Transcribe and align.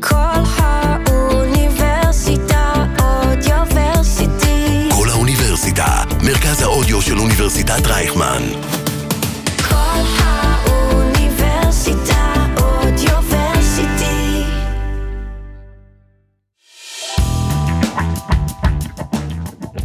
כל 0.00 0.42
האוניברסיטה 0.56 1.84
אודיוורסיטי. 3.02 4.88
כל 4.96 5.08
האוניברסיטה, 5.08 6.04
מרכז 6.26 6.62
האודיו 6.62 7.02
של 7.02 7.18
אוניברסיטת 7.18 7.86
רייכמן. 7.86 8.42
כל 9.68 10.00
האוניברסיטה 10.18 11.26
אודיוורסיטי. 12.56 14.44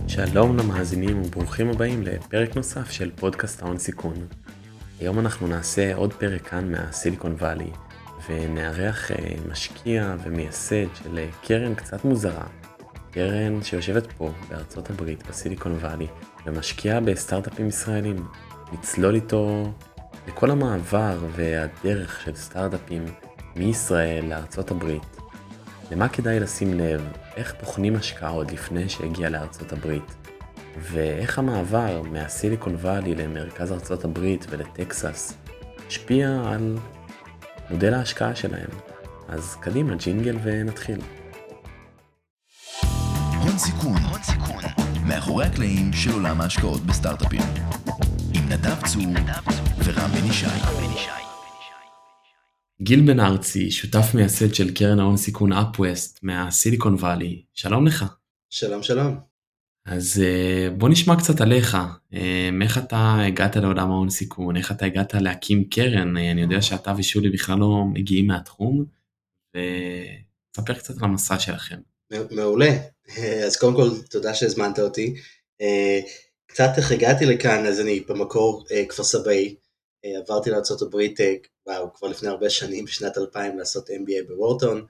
שלום 0.07 0.57
למאזינים 0.57 1.21
וברוכים 1.21 1.69
הבאים 1.69 2.03
לפרק 2.03 2.55
נוסף 2.55 2.91
של 2.91 3.11
פודקאסט 3.15 3.61
ההון 3.61 3.77
סיכון. 3.77 4.27
היום 4.99 5.19
אנחנו 5.19 5.47
נעשה 5.47 5.95
עוד 5.95 6.13
פרק 6.13 6.47
כאן 6.47 6.71
מהסיליקון 6.71 7.35
וואלי 7.39 7.69
ונארח 8.29 9.11
אה, 9.11 9.17
משקיע 9.51 10.15
ומייסד 10.23 10.95
של 11.03 11.17
אה, 11.17 11.27
קרן 11.43 11.75
קצת 11.75 12.05
מוזרה, 12.05 12.45
קרן 13.11 13.63
שיושבת 13.63 14.11
פה 14.11 14.31
בארצות 14.49 14.89
הברית 14.89 15.27
בסיליקון 15.27 15.71
וואלי 15.71 16.07
ומשקיעה 16.45 16.99
בסטארט-אפים 16.99 17.67
ישראלים. 17.67 18.25
נצלול 18.73 19.15
איתו 19.15 19.73
לכל 20.27 20.51
המעבר 20.51 21.17
והדרך 21.31 22.21
של 22.21 22.35
סטארט-אפים 22.35 23.05
מישראל 23.55 24.25
לארצות 24.25 24.71
הברית. 24.71 25.17
למה 25.91 26.09
כדאי 26.09 26.39
לשים 26.39 26.73
לב, 26.73 27.01
איך 27.35 27.55
בוחנים 27.59 27.95
השקעה 27.95 28.29
עוד 28.29 28.51
לפני 28.51 28.89
שהגיע 28.89 29.29
לארצות 29.29 29.73
הברית, 29.73 30.15
ואיך 30.79 31.39
המעבר 31.39 32.01
מהסיליקון 32.01 32.75
וואלי 32.75 33.15
למרכז 33.15 33.71
ארצות 33.71 34.05
הברית 34.05 34.45
ולטקסס 34.49 35.37
השפיע 35.87 36.41
על 36.45 36.77
מודל 37.69 37.93
ההשקעה 37.93 38.35
שלהם. 38.35 38.69
אז 39.27 39.55
קדימה, 39.61 39.95
ג'ינגל 39.95 40.37
ונתחיל. 40.43 40.99
הון 43.41 43.57
סיכון, 43.57 43.97
הון 44.09 44.23
סיכון, 44.23 44.63
מאחורי 45.07 45.45
הקלעים 45.45 45.93
של 45.93 46.11
עולם 46.11 46.41
ההשקעות 46.41 46.81
בסטארט-אפים. 46.81 47.41
עם 48.33 48.49
נדב 48.49 48.87
צור 48.87 49.13
ורם 49.85 50.09
בן 50.11 50.29
ישי. 50.29 50.45
גיל 52.81 53.01
בן 53.07 53.19
ארצי, 53.19 53.71
שותף 53.71 54.05
מייסד 54.13 54.53
של 54.53 54.73
קרן 54.73 54.99
ההון 54.99 55.17
סיכון 55.17 55.53
אפווסט 55.53 56.19
מהסיליקון 56.23 56.93
וואלי, 56.93 57.43
שלום 57.53 57.87
לך. 57.87 58.05
שלום 58.49 58.83
שלום. 58.83 59.34
אז 59.85 60.21
אה, 60.23 60.69
בוא 60.77 60.89
נשמע 60.89 61.15
קצת 61.15 61.41
עליך, 61.41 61.77
אה, 62.13 62.49
איך 62.61 62.77
אתה 62.77 63.17
הגעת 63.27 63.55
לעולם 63.55 63.91
ההון 63.91 64.09
סיכון, 64.09 64.57
איך 64.57 64.71
אתה 64.71 64.85
הגעת 64.85 65.13
להקים 65.13 65.69
קרן, 65.69 66.17
אה, 66.17 66.31
אני 66.31 66.41
יודע 66.41 66.61
שאתה 66.61 66.93
ושולי 66.97 67.29
בכלל 67.29 67.59
לא 67.59 67.83
מגיעים 67.93 68.27
מהתחום, 68.27 68.85
וספר 69.49 70.73
קצת 70.73 70.97
על 70.97 71.03
המסע 71.03 71.39
שלכם. 71.39 71.79
מעולה. 72.31 72.69
אז 73.45 73.57
קודם 73.57 73.75
כל 73.75 73.89
תודה 74.09 74.33
שהזמנת 74.33 74.79
אותי. 74.79 75.15
קצת 76.47 76.69
איך 76.77 76.91
הגעתי 76.91 77.25
לכאן, 77.25 77.65
אז 77.65 77.79
אני 77.79 77.99
במקור 77.99 78.65
כפר 78.89 79.03
סבאי, 79.03 79.55
עברתי 80.05 80.49
לארה"ב, 80.49 80.95
וואו, 81.67 81.93
כבר 81.93 82.07
לפני 82.07 82.29
הרבה 82.29 82.49
שנים, 82.49 82.85
בשנת 82.85 83.17
2000 83.17 83.57
לעשות 83.57 83.89
MBA 83.89 84.27
בוורטון, 84.27 84.85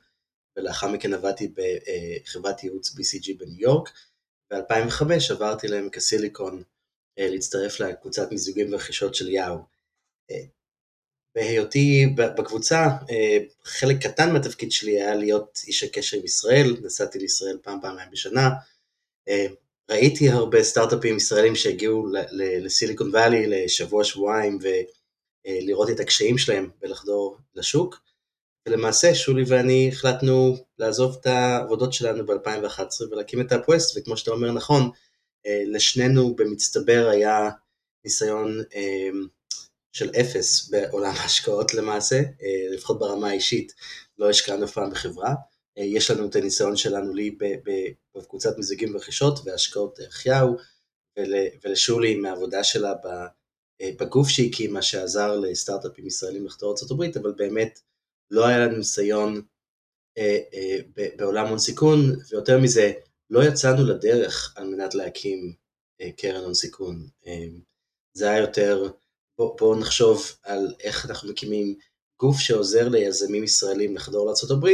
ולאחר 0.58 0.92
מכן 0.92 1.14
עבדתי 1.14 1.54
בחברת 1.54 2.64
ייעוץ 2.64 2.90
BCG 2.90 3.30
בניו 3.40 3.60
יורק. 3.60 3.90
ב-2005 4.54 5.04
עברתי 5.30 5.68
לעמק 5.68 5.98
הסיליקון 5.98 6.64
אה, 7.20 7.28
להצטרף 7.30 7.80
לקבוצת 7.80 8.32
מיזוגים 8.32 8.74
ורכישות 8.74 9.16
של 9.16 9.30
יאו. 9.30 9.58
אה, 10.32 10.44
בהיותי 11.36 12.06
בקבוצה, 12.16 12.88
אה, 13.10 13.38
חלק 13.64 13.98
קטן 14.02 14.34
מהתפקיד 14.34 14.72
שלי 14.72 15.02
היה 15.02 15.16
להיות 15.16 15.60
איש 15.68 15.84
הקשר 15.84 16.18
עם 16.18 16.26
ישראל, 16.26 16.76
נסעתי 16.84 17.20
לישראל 17.20 17.58
פעם 17.64 17.80
פעמיים 17.82 18.12
בשנה, 18.12 18.50
ראיתי 19.92 20.30
הרבה 20.30 20.64
סטארט-אפים 20.64 21.18
ישראלים 21.18 21.56
שהגיעו 21.56 22.08
לסיליקון 22.32 23.10
וואלי 23.10 23.48
לשבוע 23.48 24.04
שבועיים 24.04 24.60
ולראות 25.46 25.90
את 25.90 26.00
הקשיים 26.00 26.38
שלהם 26.38 26.70
ולחדור 26.82 27.38
לשוק, 27.56 28.05
ולמעשה 28.66 29.16
שולי 29.16 29.44
ואני 29.48 29.90
החלטנו 29.94 30.58
לעזוב 30.80 31.18
את 31.22 31.26
העבודות 31.26 31.94
שלנו 31.94 32.26
ב-2011 32.26 33.04
ולהקים 33.12 33.42
את 33.42 33.52
אפווסט, 33.52 33.98
וכמו 33.98 34.18
שאתה 34.18 34.32
אומר 34.32 34.52
נכון, 34.52 34.90
אה, 35.46 35.64
לשנינו 35.66 36.36
במצטבר 36.36 37.08
היה 37.12 37.50
ניסיון 38.06 38.62
אה, 38.76 39.10
של 39.92 40.10
אפס 40.10 40.70
בעולם 40.70 41.14
ההשקעות 41.20 41.74
למעשה, 41.74 42.16
אה, 42.16 42.76
לפחות 42.76 43.00
ברמה 43.00 43.30
האישית, 43.30 43.74
לא 44.18 44.30
השקענו 44.30 44.66
אף 44.66 44.74
פעם 44.74 44.90
בחברה. 44.90 45.34
יש 45.78 46.12
לנו 46.12 46.28
את 46.28 46.36
הניסיון 46.36 46.76
שלנו 46.76 47.14
לי 47.14 47.38
בקבוצת 48.16 48.58
מיזוגים 48.58 48.96
ורכישות 48.96 49.40
והשקעות 49.46 50.00
דרך 50.00 50.26
יאו, 50.26 50.56
ול, 51.20 51.34
ולשולי 51.64 52.16
מהעבודה 52.16 52.64
שלה 52.64 52.94
בגוף 54.00 54.30
שהיא 54.30 54.50
הקימה, 54.50 54.82
שעזר 54.82 55.36
לסטארט-אפים 55.40 56.08
ישראלים 56.08 56.46
לחתור 56.46 56.76
ארה"ב, 56.82 57.18
אבל 57.18 57.32
באמת 57.32 57.80
לא 58.32 58.48
היה 58.48 58.60
לנו 58.60 58.78
ניסיון 58.78 59.42
אה, 60.18 60.40
אה, 60.54 60.78
בעולם 61.16 61.48
הון 61.48 61.60
סיכון, 61.60 62.00
ויותר 62.30 62.60
מזה, 62.60 62.94
לא 63.30 63.44
יצאנו 63.44 63.86
לדרך 63.86 64.54
על 64.58 64.68
מנת 64.68 64.96
להקים 64.96 65.54
אה, 66.02 66.12
קרן 66.12 66.44
הון 66.44 66.54
סיכון. 66.54 67.08
אה, 67.28 67.46
זה 68.14 68.30
היה 68.30 68.40
יותר, 68.40 68.92
בואו 69.38 69.56
בוא 69.56 69.76
נחשוב 69.76 70.38
על 70.44 70.76
איך 70.80 71.06
אנחנו 71.06 71.30
מקימים 71.30 71.76
גוף 72.20 72.40
שעוזר 72.40 72.90
ליזמים 72.90 73.44
ישראלים 73.44 73.96
לחדור 73.96 74.26
לארה"ב, 74.26 74.70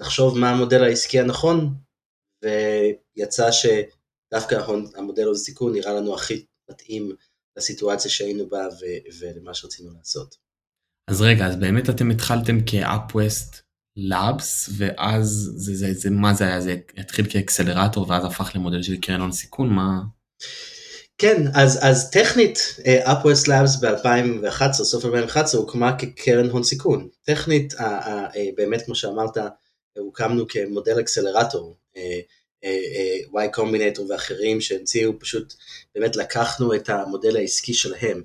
נחשוב 0.00 0.38
מה 0.38 0.50
המודל 0.50 0.84
העסקי 0.84 1.20
הנכון, 1.20 1.74
ויצא 2.42 3.50
שדווקא 3.52 4.54
המודל 4.94 5.24
הון 5.24 5.36
סיכון 5.36 5.72
נראה 5.72 5.92
לנו 5.92 6.14
הכי 6.14 6.46
מתאים 6.70 7.16
לסיטואציה 7.56 8.10
שהיינו 8.10 8.48
בה 8.48 8.68
ו- 8.80 9.18
ולמה 9.18 9.54
שרצינו 9.54 9.90
לעשות. 9.92 10.43
אז 11.08 11.22
רגע, 11.22 11.46
אז 11.46 11.56
באמת 11.56 11.90
אתם 11.90 12.10
התחלתם 12.10 12.58
כאפווסט 12.66 13.60
לאבס, 13.96 14.70
ואז 14.76 15.52
זה, 15.56 15.74
זה, 15.74 15.94
זה, 15.94 16.10
מה 16.10 16.34
זה 16.34 16.44
היה? 16.44 16.60
זה 16.60 16.76
התחיל 16.96 17.26
כאקסלרטור 17.30 18.06
ואז 18.08 18.24
הפך 18.24 18.50
למודל 18.54 18.82
של 18.82 18.96
קרן 18.96 19.20
הון 19.20 19.32
סיכון? 19.32 19.68
מה... 19.68 20.00
כן, 21.18 21.42
אז, 21.54 21.78
אז 21.82 22.10
טכנית, 22.10 22.58
אה, 22.86 23.12
Upwest 23.12 23.46
Labs 23.46 23.80
ב-2011, 23.80 24.72
סוף 24.72 25.04
2011, 25.04 25.60
הוקמה 25.60 25.98
כקרן 25.98 26.50
הון 26.50 26.62
סיכון. 26.62 27.08
טכנית, 27.22 27.74
אה, 27.74 28.26
באמת 28.56 28.82
כמו 28.84 28.94
שאמרת, 28.94 29.36
הוקמנו 29.98 30.48
כמודל 30.48 31.00
אקסלרטור, 31.00 31.76
אה, 31.96 32.20
Y 33.34 33.56
Combinator 33.56 34.02
ואחרים 34.08 34.60
שהמציאו, 34.60 35.18
פשוט 35.18 35.54
באמת 35.94 36.16
לקחנו 36.16 36.74
את 36.74 36.88
המודל 36.88 37.36
העסקי 37.36 37.74
שלהם, 37.74 38.22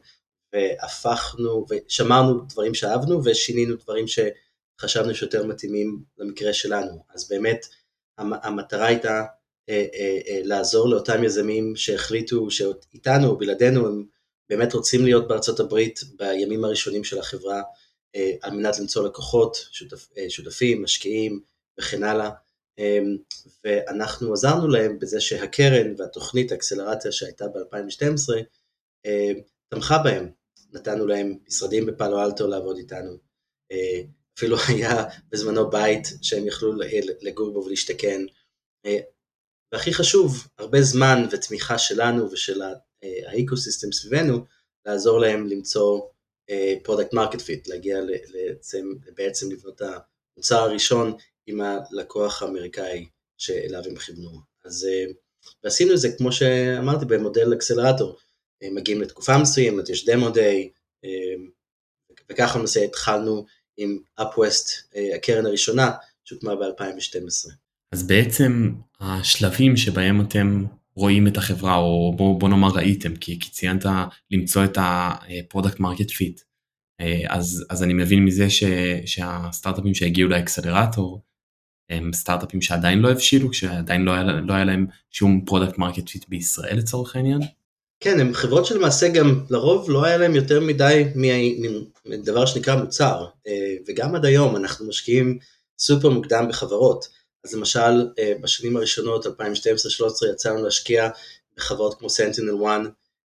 והפכנו, 0.53 1.65
ושמרנו 1.69 2.41
דברים 2.49 2.73
שאהבנו, 2.73 3.21
ושינינו 3.25 3.75
דברים 3.75 4.05
שחשבנו 4.07 5.15
שיותר 5.15 5.43
מתאימים 5.45 6.03
למקרה 6.17 6.53
שלנו. 6.53 7.03
אז 7.15 7.29
באמת, 7.29 7.65
המ- 8.17 8.33
המטרה 8.43 8.85
הייתה 8.87 9.25
אה, 9.69 9.85
אה, 9.93 10.19
אה, 10.27 10.41
לעזור 10.43 10.89
לאותם 10.89 11.23
יזמים 11.23 11.75
שהחליטו 11.75 12.51
שאיתנו 12.51 13.27
או 13.27 13.37
בלעדינו 13.37 13.87
הם 13.87 14.05
באמת 14.49 14.73
רוצים 14.73 15.03
להיות 15.05 15.27
בארצות 15.27 15.59
הברית 15.59 15.99
בימים 16.15 16.65
הראשונים 16.65 17.03
של 17.03 17.19
החברה 17.19 17.61
על 18.41 18.51
מנת 18.51 18.79
למצוא 18.79 19.07
לקוחות, 19.07 19.67
שותפ, 19.71 20.05
שותפים, 20.29 20.83
משקיעים 20.83 21.41
וכן 21.79 22.03
הלאה. 22.03 22.29
אה, 22.79 22.99
ואנחנו 23.63 24.33
עזרנו 24.33 24.67
להם 24.67 24.99
בזה 24.99 25.21
שהקרן 25.21 25.93
והתוכנית 25.97 26.51
האקסלרציה 26.51 27.11
שהייתה 27.11 27.45
ב-2012 27.47 28.33
אה, 29.05 29.31
תמכה 29.69 29.97
בהם. 29.97 30.29
נתנו 30.73 31.07
להם 31.07 31.37
משרדים 31.47 31.85
בפאלו 31.85 32.23
אלטו 32.23 32.47
לעבוד 32.47 32.77
איתנו. 32.77 33.17
אה, 33.71 34.01
אפילו 34.37 34.57
היה 34.67 35.03
בזמנו 35.29 35.69
בית 35.69 36.07
שהם 36.21 36.47
יכלו 36.47 36.73
לגור 37.21 37.53
בו 37.53 37.65
ולהשתכן. 37.65 38.21
אה, 38.85 38.99
והכי 39.71 39.93
חשוב, 39.93 40.47
הרבה 40.57 40.81
זמן 40.81 41.27
ותמיכה 41.31 41.77
שלנו 41.77 42.31
ושל 42.31 42.61
האקוסיסטם 43.27 43.91
סביבנו, 43.91 44.45
לעזור 44.85 45.19
להם 45.19 45.47
למצוא 45.47 46.01
product 46.83 47.13
market 47.13 47.41
fit, 47.41 47.67
להגיע 47.67 47.99
בעצם, 48.33 48.93
בעצם 49.15 49.51
לבנות 49.51 49.81
המוצר 49.81 50.57
הראשון 50.59 51.13
עם 51.47 51.61
הלקוח 51.61 52.43
האמריקאי 52.43 53.05
שאליו 53.37 53.81
הם 53.85 53.95
כיוונו. 53.95 54.39
אז 54.65 54.87
ועשינו 55.63 55.93
את 55.93 55.97
זה 55.97 56.09
כמו 56.17 56.31
שאמרתי 56.31 57.05
במודל 57.05 57.53
אקסלרטור, 57.53 58.17
מגיעים 58.63 59.01
לתקופה 59.01 59.37
מסוימת, 59.37 59.89
יש 59.89 60.05
demo 60.05 60.29
day, 60.29 60.69
וככה 62.31 62.59
למעשה 62.59 62.83
התחלנו 62.83 63.45
עם 63.77 63.97
אפווסט, 64.15 64.69
הקרן 65.15 65.45
הראשונה 65.45 65.91
שהוקמה 66.25 66.55
ב-2012. 66.55 67.51
אז 67.91 68.07
בעצם 68.07 68.73
השלבים 68.99 69.77
שבהם 69.77 70.21
אתם 70.21 70.65
רואים 70.95 71.27
את 71.27 71.37
החברה, 71.37 71.75
או 71.75 72.13
בוא, 72.17 72.39
בוא 72.39 72.49
נאמר 72.49 72.69
ראיתם, 72.69 73.15
כי, 73.15 73.39
כי 73.39 73.51
ציינת 73.51 73.85
למצוא 74.31 74.65
את 74.65 74.77
ה-product 74.81 75.79
market 75.79 76.11
fit. 76.11 76.41
אה, 77.01 77.21
אז, 77.27 77.65
אז 77.69 77.83
אני 77.83 77.93
מבין 77.93 78.25
מזה 78.25 78.49
ש, 78.49 78.63
שהסטארט-אפים 79.05 79.93
שהגיעו 79.93 80.29
לאקסלרטור 80.29 81.21
הם 81.89 82.13
סטארט-אפים 82.13 82.61
שעדיין 82.61 82.99
לא 82.99 83.11
הבשילו, 83.11 83.53
שעדיין 83.53 84.01
לא 84.01 84.11
היה, 84.11 84.23
לא 84.23 84.53
היה 84.53 84.65
להם 84.65 84.87
שום 85.11 85.45
product 85.45 85.77
market 85.77 86.09
fit 86.09 86.25
בישראל 86.29 86.77
לצורך 86.77 87.15
העניין? 87.15 87.39
כן, 87.99 88.19
הן 88.19 88.33
חברות 88.33 88.65
שלמעשה 88.65 89.07
גם 89.07 89.45
לרוב 89.49 89.89
לא 89.89 90.05
היה 90.05 90.17
להם 90.17 90.35
יותר 90.35 90.59
מדי 90.59 91.03
מדבר 92.05 92.45
שנקרא 92.45 92.75
מוצר, 92.75 93.25
אה, 93.47 93.75
וגם 93.87 94.15
עד 94.15 94.25
היום 94.25 94.55
אנחנו 94.55 94.87
משקיעים 94.87 95.39
סופר 95.79 96.09
מוקדם 96.09 96.45
בחברות. 96.49 97.07
אז 97.43 97.53
למשל, 97.53 98.07
אה, 98.19 98.33
בשנים 98.41 98.77
הראשונות, 98.77 99.25
2012-2013, 99.25 99.29
יצא 100.33 100.53
להשקיע 100.53 101.09
בחברות 101.57 101.99
כמו 101.99 102.07
Sentinel 102.07 102.63
One, 102.63 102.87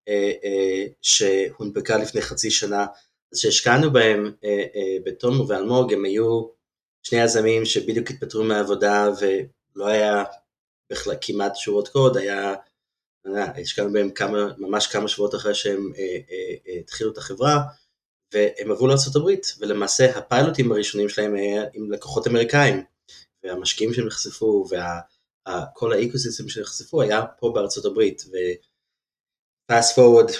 אה, 0.07 0.85
שהונפקה 1.01 1.97
לפני 1.97 2.21
חצי 2.21 2.51
שנה, 2.51 2.85
אז 3.33 3.39
שהשקענו 3.39 3.93
בהם 3.93 4.31
בתום 5.05 5.45
ואלמוג, 5.47 5.93
הם 5.93 6.05
היו 6.05 6.47
שני 7.03 7.19
יזמים 7.19 7.65
שבדיוק 7.65 8.09
התפטרו 8.09 8.43
מהעבודה 8.43 9.09
ולא 9.19 9.87
היה 9.87 10.23
בכלל 10.89 11.15
כמעט 11.21 11.55
שורות 11.55 11.87
קוד, 11.87 12.17
היה 12.17 12.55
השקענו 13.61 13.93
בהם 13.93 14.09
כמה, 14.09 14.53
ממש 14.57 14.87
כמה 14.87 15.07
שבועות 15.07 15.35
אחרי 15.35 15.55
שהם 15.55 15.91
אה, 15.97 16.03
אה, 16.03 16.55
אה, 16.67 16.79
התחילו 16.79 17.11
את 17.11 17.17
החברה, 17.17 17.63
והם 18.33 18.71
עברו 18.71 18.87
לארה"ב, 18.87 19.29
ולמעשה 19.59 20.17
הפיילוטים 20.17 20.71
הראשונים 20.71 21.09
שלהם 21.09 21.35
היה 21.35 21.63
עם 21.73 21.91
לקוחות 21.91 22.27
אמריקאים, 22.27 22.83
והמשקיעים 23.43 23.93
שהם 23.93 24.07
נחשפו, 24.07 24.65
וכל 24.69 25.93
האקוסיסטם 25.93 26.49
שנחשפו 26.49 27.01
היה 27.01 27.25
פה 27.39 27.53
ו-fast 28.31 29.95
forward 29.95 30.33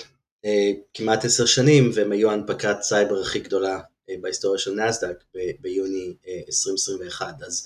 אה, 0.46 0.72
כמעט 0.94 1.26
עשר 1.26 1.46
שנים, 1.46 1.92
והם 1.94 2.12
היו 2.12 2.30
ההנפקת 2.30 2.82
סייבר 2.82 3.22
הכי 3.22 3.40
גדולה 3.40 3.80
אה, 4.10 4.16
בהיסטוריה 4.22 4.60
של 4.60 4.72
נסדק 4.72 5.24
ביוני 5.60 6.16
2021, 6.48 7.42
אה, 7.42 7.48
אז 7.48 7.66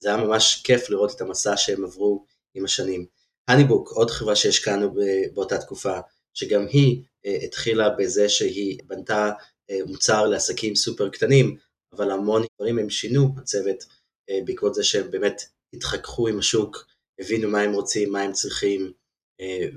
זה 0.00 0.08
היה 0.08 0.24
ממש 0.24 0.62
כיף 0.64 0.90
לראות 0.90 1.16
את 1.16 1.20
המסע 1.20 1.56
שהם 1.56 1.84
עברו 1.84 2.26
עם 2.54 2.64
השנים. 2.64 3.06
הניבוק, 3.48 3.88
עוד 3.88 4.10
חברה 4.10 4.36
שהשקענו 4.36 4.94
באותה 5.34 5.58
תקופה, 5.58 5.98
שגם 6.34 6.66
היא 6.66 7.02
אה, 7.26 7.36
התחילה 7.44 7.90
בזה 7.90 8.28
שהיא 8.28 8.78
בנתה 8.86 9.30
אה, 9.70 9.78
מוצר 9.86 10.26
לעסקים 10.26 10.74
סופר 10.74 11.08
קטנים, 11.08 11.56
אבל 11.92 12.10
המון 12.10 12.42
דברים 12.56 12.78
הם 12.78 12.90
שינו, 12.90 13.34
הצוות, 13.38 13.84
אה, 14.30 14.38
בעקבות 14.44 14.74
זה 14.74 14.84
שהם 14.84 15.10
באמת 15.10 15.42
התחככו 15.72 16.28
עם 16.28 16.38
השוק, 16.38 16.86
הבינו 17.18 17.48
מה 17.48 17.60
הם 17.60 17.72
רוצים, 17.72 18.12
מה 18.12 18.20
הם 18.20 18.32
צריכים, 18.32 18.92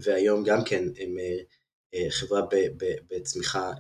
והיום 0.01 0.43
גם 0.43 0.63
כן 0.63 0.83
הם 0.99 1.15
חברה 2.09 2.41
בצמיחה 3.09 3.73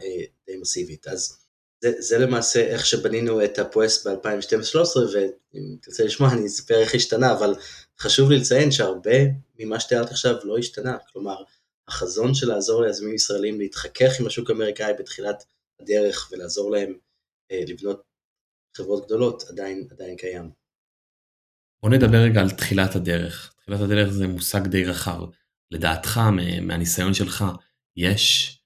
די 0.47 0.57
מסיבית. 0.57 1.07
אז 1.07 1.46
זה, 1.81 2.17
למעשה 2.17 2.59
איך 2.59 2.85
שבנינו 2.85 3.43
את 3.43 3.59
הפואס 3.59 4.07
ב-2012-2013, 4.07 4.97
ואם 5.13 5.75
תרצה 5.81 6.03
לשמוע 6.03 6.33
אני 6.33 6.47
אספר 6.47 6.79
איך 6.79 6.95
השתנה, 6.95 7.33
אבל 7.33 7.55
חשוב 7.99 8.31
לי 8.31 8.37
לציין 8.37 8.71
שהרבה 8.71 9.17
ממה 9.59 9.79
שתיארתי 9.79 10.11
עכשיו 10.11 10.35
לא 10.43 10.57
השתנה, 10.57 10.97
כלומר, 11.13 11.43
החזון 11.87 12.33
של 12.33 12.47
לעזור 12.47 12.83
ליזמים 12.83 13.15
ישראלים 13.15 13.59
להתחכך 13.59 14.19
עם 14.19 14.27
השוק 14.27 14.49
האמריקאי 14.49 14.93
בתחילת 14.99 15.43
הדרך 15.79 16.29
ולעזור 16.31 16.71
להם 16.71 16.97
אה, 17.51 17.63
לבנות 17.67 18.01
חברות 18.77 19.05
גדולות 19.05 19.43
עדיין, 19.49 19.87
עדיין 19.91 20.15
קיים. 20.15 20.51
בוא 21.83 21.89
נדבר 21.89 22.17
רגע 22.17 22.41
על 22.41 22.49
תחילת 22.49 22.95
הדרך. 22.95 23.53
תחילת 23.57 23.79
הדרך 23.81 24.09
זה 24.09 24.27
מושג 24.27 24.67
די 24.67 24.85
רחב. 24.85 25.19
לדעתך, 25.71 26.19
מהניסיון 26.61 27.13
שלך, 27.13 27.45
יש 27.97 28.57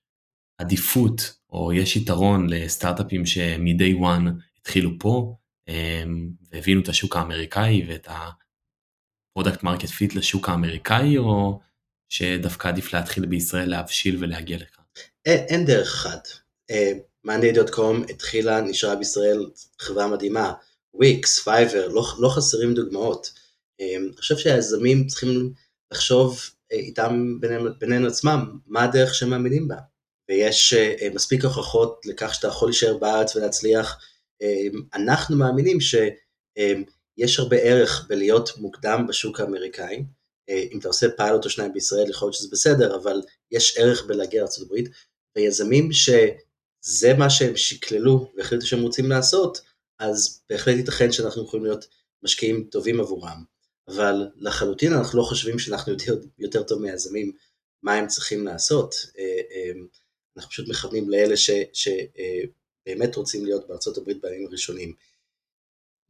עדיפות 0.58 1.41
או 1.52 1.74
יש 1.74 1.96
יתרון 1.96 2.50
לסטארט-אפים 2.50 3.26
שמ-day 3.26 4.00
one 4.00 4.30
התחילו 4.60 4.92
פה 5.00 5.36
אמ, 5.68 6.30
והבינו 6.52 6.82
את 6.82 6.90
השוק 6.90 7.16
האמריקאי 7.16 7.86
ואת 7.88 8.08
ה-product 9.32 9.64
market 9.64 9.90
fit 9.90 10.16
לשוק 10.16 10.50
האמריקאי 10.50 11.18
או 11.18 11.60
שדווקא 12.10 12.68
עדיף 12.68 12.94
להתחיל 12.94 13.26
בישראל 13.26 13.70
להבשיל 13.70 14.18
ולהגיע 14.20 14.58
לכאן? 14.58 14.84
אין, 15.26 15.40
אין 15.50 15.66
דרך 15.66 15.88
אחת. 15.88 16.28
monday.com 17.24 18.04
uh, 18.04 18.12
התחילה, 18.12 18.62
נשארה 18.62 18.96
בישראל 18.96 19.50
חברה 19.80 20.08
מדהימה, 20.08 20.54
Wix, 20.94 21.40
Fiverr, 21.40 21.88
לא, 21.88 22.04
לא 22.20 22.30
חסרים 22.30 22.74
דוגמאות. 22.74 23.32
Um, 23.82 23.84
אני 23.84 24.18
חושב 24.18 24.38
שהיזמים 24.38 25.08
צריכים 25.08 25.54
לחשוב 25.92 26.40
uh, 26.40 26.76
איתם 26.76 27.38
ביניהם, 27.40 27.66
ביניהם 27.80 28.06
עצמם, 28.06 28.60
מה 28.68 28.84
הדרך 28.84 29.16
שהם 29.16 29.30
מאמינים 29.30 29.68
בה. 29.68 29.76
ויש 30.32 30.74
אה, 30.74 31.08
מספיק 31.14 31.44
הוכחות 31.44 32.06
לכך 32.06 32.36
שאתה 32.36 32.48
יכול 32.48 32.68
להישאר 32.68 32.98
בארץ 32.98 33.36
ולהצליח. 33.36 33.98
אה, 34.42 34.68
אנחנו 34.94 35.36
מאמינים 35.36 35.78
שיש 35.82 37.40
הרבה 37.40 37.58
ערך 37.58 38.06
בלהיות 38.10 38.58
מוקדם 38.58 39.06
בשוק 39.08 39.40
האמריקאי. 39.40 40.04
אה, 40.50 40.64
אם 40.72 40.80
אתה 40.80 40.88
עושה 40.88 41.08
פיילוט 41.18 41.46
או 41.46 41.50
שניים 41.50 41.74
בישראל 41.74 42.10
יכול 42.10 42.26
להיות 42.26 42.36
שזה 42.36 42.48
בסדר, 42.52 42.96
אבל 42.96 43.22
יש 43.52 43.78
ערך 43.78 44.06
בלהגיע 44.06 44.42
לארה"ב, 44.42 44.76
ויזמים 45.36 45.90
שזה 45.92 47.14
מה 47.18 47.30
שהם 47.30 47.56
שקללו 47.56 48.32
והחליטו 48.38 48.66
שהם 48.66 48.82
רוצים 48.82 49.10
לעשות, 49.10 49.62
אז 50.00 50.42
בהחלט 50.50 50.76
ייתכן 50.78 51.12
שאנחנו 51.12 51.44
יכולים 51.44 51.66
להיות 51.66 51.86
משקיעים 52.24 52.68
טובים 52.72 53.00
עבורם. 53.00 53.44
אבל 53.88 54.28
לחלוטין 54.36 54.94
אנחנו 54.94 55.20
לא 55.20 55.24
חושבים 55.24 55.60
שאנחנו 55.60 55.92
יודעים 55.92 56.16
יותר 56.40 56.64
טוב 56.64 56.82
מהיזמים 56.82 57.32
מה 57.84 57.94
הם 57.94 58.08
צריכים 58.08 58.46
לעשות. 58.46 58.96
אנחנו 60.42 60.52
פשוט 60.52 60.70
מכוונים 60.70 61.10
לאלה 61.10 61.38
שבאמת 61.38 63.10
אה, 63.16 63.16
רוצים 63.16 63.46
להיות 63.46 63.68
בארצות 63.68 63.98
הברית 63.98 64.22
בימים 64.22 64.48
הראשונים. 64.48 64.94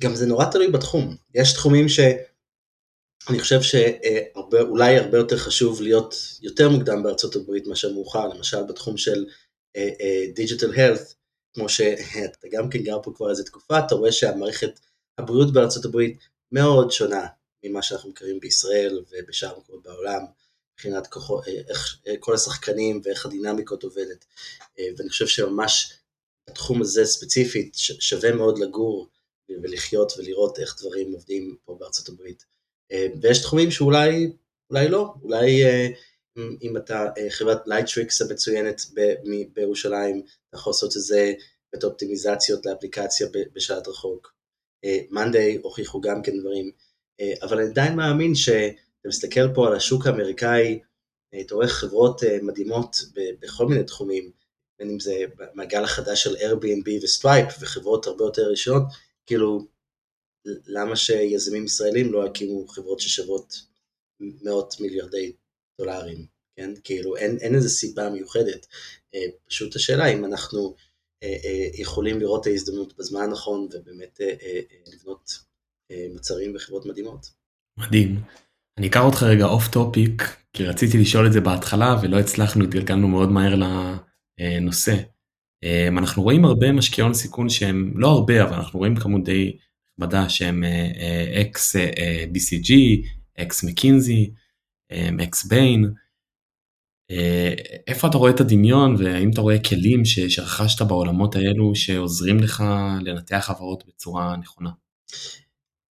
גם 0.01 0.15
זה 0.15 0.25
נורא 0.25 0.45
תלוי 0.51 0.71
בתחום, 0.71 1.15
יש 1.33 1.53
תחומים 1.53 1.89
שאני 1.89 3.39
חושב 3.39 3.61
שאולי 3.61 4.97
הרבה 4.97 5.17
יותר 5.17 5.37
חשוב 5.37 5.81
להיות 5.81 6.15
יותר 6.41 6.69
מוקדם 6.69 7.03
בארצות 7.03 7.35
הברית 7.35 7.67
מאשר 7.67 7.93
מאוחר, 7.93 8.27
למשל 8.27 8.63
בתחום 8.63 8.97
של 8.97 9.25
דיג'יטל 10.35 10.71
uh, 10.71 10.79
הלת, 10.79 11.15
כמו 11.53 11.69
שאתה 11.69 12.47
גם 12.53 12.69
כן 12.69 12.79
גר 12.83 12.97
פה 13.03 13.11
כבר 13.15 13.29
איזה 13.29 13.43
תקופה, 13.43 13.79
אתה 13.79 13.95
רואה 13.95 14.11
שהמערכת 14.11 14.79
הבריאות 15.17 15.53
בארצות 15.53 15.85
הברית 15.85 16.17
מאוד 16.51 16.91
שונה 16.91 17.27
ממה 17.63 17.81
שאנחנו 17.81 18.09
מכירים 18.09 18.39
בישראל 18.39 19.03
ובשאר 19.11 19.59
מקומות 19.59 19.83
בעולם. 19.83 20.21
מבחינת 20.73 21.07
אה, 21.47 21.53
איך 21.69 21.97
אה, 22.07 22.13
כל 22.19 22.33
השחקנים 22.33 23.01
ואיך 23.03 23.25
הדינמיקות 23.25 23.83
עובדת. 23.83 24.25
אה, 24.79 24.87
ואני 24.97 25.09
חושב 25.09 25.27
שממש 25.27 25.93
בתחום 26.49 26.81
הזה 26.81 27.05
ספציפית 27.05 27.75
שווה 27.75 28.31
מאוד 28.31 28.59
לגור 28.59 29.09
ולחיות 29.63 30.13
ולראות 30.17 30.59
איך 30.59 30.75
דברים 30.81 31.11
עובדים 31.11 31.55
פה 31.65 31.77
בארצות 31.79 32.09
הברית. 32.09 32.45
ויש 33.21 33.41
תחומים 33.41 33.71
שאולי 33.71 34.31
אולי 34.69 34.89
לא, 34.89 35.13
אולי 35.23 35.63
אם 36.61 36.77
אתה 36.77 37.07
חברת 37.29 37.61
Lightricks 37.65 38.21
המצוינת 38.21 38.81
בירושלים, 39.53 40.23
אתה 40.49 40.57
יכול 40.57 40.71
לעשות 40.71 40.97
את 40.97 41.01
זה 41.01 41.33
את 41.75 41.83
אופטימיזציות 41.83 42.65
לאפליקציה 42.65 43.27
בשלט 43.53 43.87
רחוק. 43.87 44.33
monday 45.09 45.59
הוכיחו 45.63 46.01
גם 46.01 46.21
כן 46.21 46.39
דברים, 46.39 46.71
אבל 47.41 47.59
אני 47.59 47.69
עדיין 47.69 47.95
מאמין 47.95 48.35
ש... 48.35 48.49
אתה 49.01 49.09
מסתכל 49.09 49.53
פה 49.53 49.67
על 49.67 49.75
השוק 49.75 50.07
האמריקאי, 50.07 50.79
אתה 51.41 51.55
רואה 51.55 51.67
חברות 51.67 52.23
אה, 52.23 52.37
מדהימות 52.41 52.97
בכל 53.39 53.67
מיני 53.67 53.83
תחומים, 53.83 54.31
בין 54.79 54.89
אם 54.89 54.99
זה 54.99 55.23
במעגל 55.37 55.83
החדש 55.83 56.23
של 56.23 56.35
Airbnb 56.35 57.03
ו-Stripe 57.03 57.47
וחברות 57.59 58.07
הרבה 58.07 58.23
יותר 58.23 58.49
ראשונות, 58.49 58.83
כאילו 59.25 59.67
למה 60.45 60.95
שיזמים 60.95 61.65
ישראלים 61.65 62.13
לא 62.13 62.27
יקימו 62.27 62.67
חברות 62.67 62.99
ששוות 62.99 63.61
מאות 64.19 64.75
מיליארדי 64.79 65.33
דולרים, 65.81 66.25
כן? 66.55 66.71
כאילו 66.83 67.17
אין, 67.17 67.37
אין 67.37 67.55
איזה 67.55 67.69
סיבה 67.69 68.09
מיוחדת, 68.09 68.67
אה, 69.15 69.25
פשוט 69.47 69.75
השאלה 69.75 70.13
אם 70.13 70.25
אנחנו 70.25 70.75
אה, 71.23 71.69
יכולים 71.73 72.19
לראות 72.19 72.41
את 72.41 72.47
ההזדמנות 72.47 72.97
בזמן 72.97 73.21
הנכון 73.21 73.67
ובאמת 73.71 74.19
לבנות 74.93 75.31
מוצרים 76.13 76.55
וחברות 76.55 76.85
מדהימות. 76.85 77.25
מדהים. 77.77 78.21
אני 78.81 78.87
אקח 78.87 78.99
אותך 78.99 79.23
רגע 79.23 79.45
off 79.45 79.67
topic, 79.67 80.35
כי 80.53 80.65
רציתי 80.65 80.97
לשאול 80.97 81.27
את 81.27 81.33
זה 81.33 81.41
בהתחלה 81.41 81.95
ולא 82.01 82.19
הצלחנו, 82.19 82.63
התגלגלנו 82.63 83.07
מאוד 83.07 83.31
מהר 83.31 83.55
לנושא. 84.39 84.95
אמ, 85.63 85.97
אנחנו 85.97 86.23
רואים 86.23 86.45
הרבה 86.45 86.71
משקיעי 86.71 87.03
הון 87.03 87.13
סיכון 87.13 87.49
שהם, 87.49 87.93
לא 87.95 88.07
הרבה, 88.07 88.43
אבל 88.43 88.53
אנחנו 88.53 88.79
רואים 88.79 88.95
כמות 88.95 89.23
די 89.23 89.57
נכבדה 89.99 90.29
שהם 90.29 90.63
ex 91.41 91.75
BCG, 92.33 92.73
ex 93.41 93.63
McKinsey, 93.63 94.31
ex 95.23 95.45
Bain. 95.45 95.93
איפה 97.87 98.07
אתה 98.07 98.17
רואה 98.17 98.31
את 98.31 98.39
הדמיון 98.39 98.95
והאם 98.97 99.31
אתה 99.31 99.41
רואה 99.41 99.63
כלים 99.63 100.05
שרכשת 100.05 100.81
בעולמות 100.81 101.35
האלו 101.35 101.75
שעוזרים 101.75 102.39
לך 102.39 102.63
לנתח 103.01 103.43
חברות 103.47 103.83
בצורה 103.87 104.35
נכונה? 104.37 104.69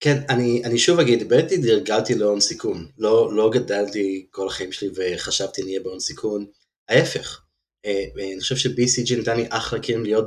כן, 0.01 0.17
אני, 0.29 0.65
אני 0.65 0.79
שוב 0.79 1.01
אגיד, 1.01 1.29
באמת 1.29 1.53
התגלגלתי 1.53 2.15
להון 2.15 2.41
סיכון, 2.41 2.89
לא, 2.99 3.35
לא 3.35 3.51
גדלתי 3.51 4.27
כל 4.31 4.47
החיים 4.47 4.73
שלי 4.73 4.89
וחשבתי 4.95 5.63
אני 5.63 5.71
אהיה 5.71 5.81
בהון 5.81 6.01
סיכון, 6.01 6.47
ההפך, 6.89 7.43
אה, 7.85 8.05
אני 8.15 8.41
חושב 8.41 8.57
ש-BCG 8.57 9.21
נתן 9.21 9.37
לי 9.37 9.47
אחלה 9.51 9.83
כלים 9.83 10.03
להיות 10.03 10.25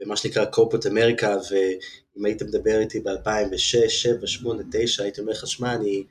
במה 0.00 0.16
שנקרא 0.16 0.44
corporate 0.44 0.86
America, 0.86 1.36
ואם 1.50 2.24
היית 2.24 2.42
מדבר 2.42 2.80
איתי 2.80 3.00
ב-2006, 3.00 3.10
2007, 3.10 4.12
2008, 4.12 4.62
2009, 4.62 5.02
הייתי 5.02 5.20
אומר 5.20 5.32
לך, 5.32 5.46
שמע, 5.46 5.74
אני 5.74 6.04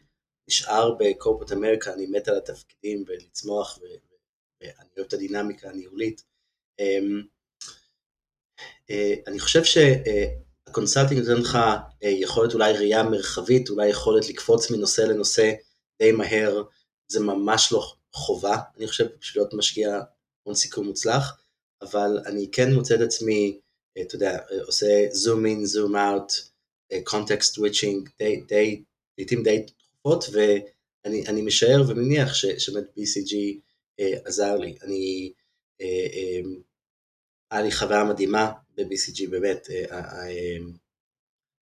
נשאר 0.49 0.95
ב 0.99 1.05
corporate 1.05 1.51
America, 1.51 1.93
אני 1.93 2.05
מת 2.05 2.27
על 2.27 2.37
התפקידים 2.37 3.03
ולצמוח, 3.07 3.79
ואני 3.81 4.89
אוהב 4.97 5.07
את 5.07 5.13
הדינמיקה 5.13 5.69
הניהולית. 5.69 6.23
אמ, 6.79 7.21
אה, 8.89 9.13
אני 9.27 9.39
חושב 9.39 9.63
שה 10.67 10.79
consulting 10.79 11.19
נותן 11.19 11.41
לך 11.41 11.55
אה, 12.03 12.09
יכולת 12.09 12.53
אולי 12.53 12.73
ראייה 12.73 13.03
מרחבית, 13.03 13.69
אולי 13.69 13.87
יכולת 13.87 14.29
לקפוץ 14.29 14.71
מנושא 14.71 15.01
לנושא 15.01 15.51
די 16.01 16.11
מהר, 16.11 16.63
זה 17.07 17.19
ממש 17.19 17.71
לא 17.71 17.91
חובה, 18.13 18.57
אני 18.77 18.87
חושב, 18.87 19.07
בשביל 19.19 19.43
להיות 19.43 19.53
משקיע 19.53 20.01
הון 20.43 20.55
סיכון 20.55 20.85
מוצלח, 20.85 21.41
אבל 21.81 22.19
אני 22.25 22.49
כן 22.51 22.73
מוצא 22.73 22.95
את 22.95 22.99
עצמי, 22.99 23.59
אה, 23.97 24.01
אתה 24.01 24.15
יודע, 24.15 24.39
עושה 24.65 25.05
zoom 25.11 25.45
in, 25.45 25.65
zoom 25.65 25.95
out, 25.95 26.31
context 27.03 27.55
switching, 27.55 28.09
די, 28.47 28.83
לעיתים 29.17 29.43
די 29.43 29.65
תכופות, 29.67 30.25
ואני 30.31 31.41
משער 31.41 31.83
ומניח 31.87 32.33
שבאמת 32.33 32.85
BCG 32.97 33.35
עזר 34.25 34.55
לי. 34.55 34.77
אני, 34.83 35.31
היה 37.51 37.61
לי 37.61 37.71
חוויה 37.71 38.03
מדהימה 38.03 38.51
ב-BCG, 38.77 39.29
באמת, 39.29 39.67
אה, 39.69 39.85
אה, 39.91 40.27
אה, 40.27 40.57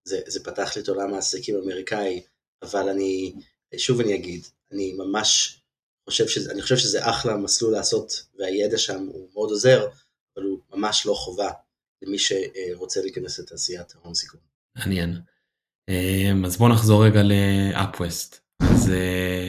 זה, 0.09 0.21
זה 0.26 0.45
פתח 0.45 0.76
לי 0.76 0.83
את 0.83 0.88
עולם 0.88 1.14
העסקים 1.14 1.57
האמריקאי, 1.57 2.23
אבל 2.62 2.88
אני, 2.88 3.35
שוב 3.76 4.00
אני 4.00 4.14
אגיד, 4.14 4.47
אני 4.73 4.93
ממש 4.93 5.61
חושב 6.11 6.29
שזה, 6.29 6.53
אני 6.53 6.62
חושב 6.62 6.76
שזה 6.76 7.11
אחלה 7.11 7.37
מסלול 7.37 7.73
לעשות, 7.73 8.26
והידע 8.38 8.79
שם 8.79 9.07
הוא 9.12 9.29
מאוד 9.33 9.50
עוזר, 9.50 9.88
אבל 10.37 10.45
הוא 10.45 10.59
ממש 10.73 11.07
לא 11.07 11.14
חובה 11.14 11.50
למי 12.03 12.17
שרוצה 12.19 13.00
להיכנס 13.00 13.38
לתעשיית 13.38 13.95
ההון 13.95 14.14
סיכון. 14.14 14.41
מעניין. 14.76 15.21
אז 16.47 16.57
בואו 16.57 16.69
נחזור 16.69 17.07
רגע 17.07 17.21
לאפווסט. 17.23 18.41
אז 18.62 18.91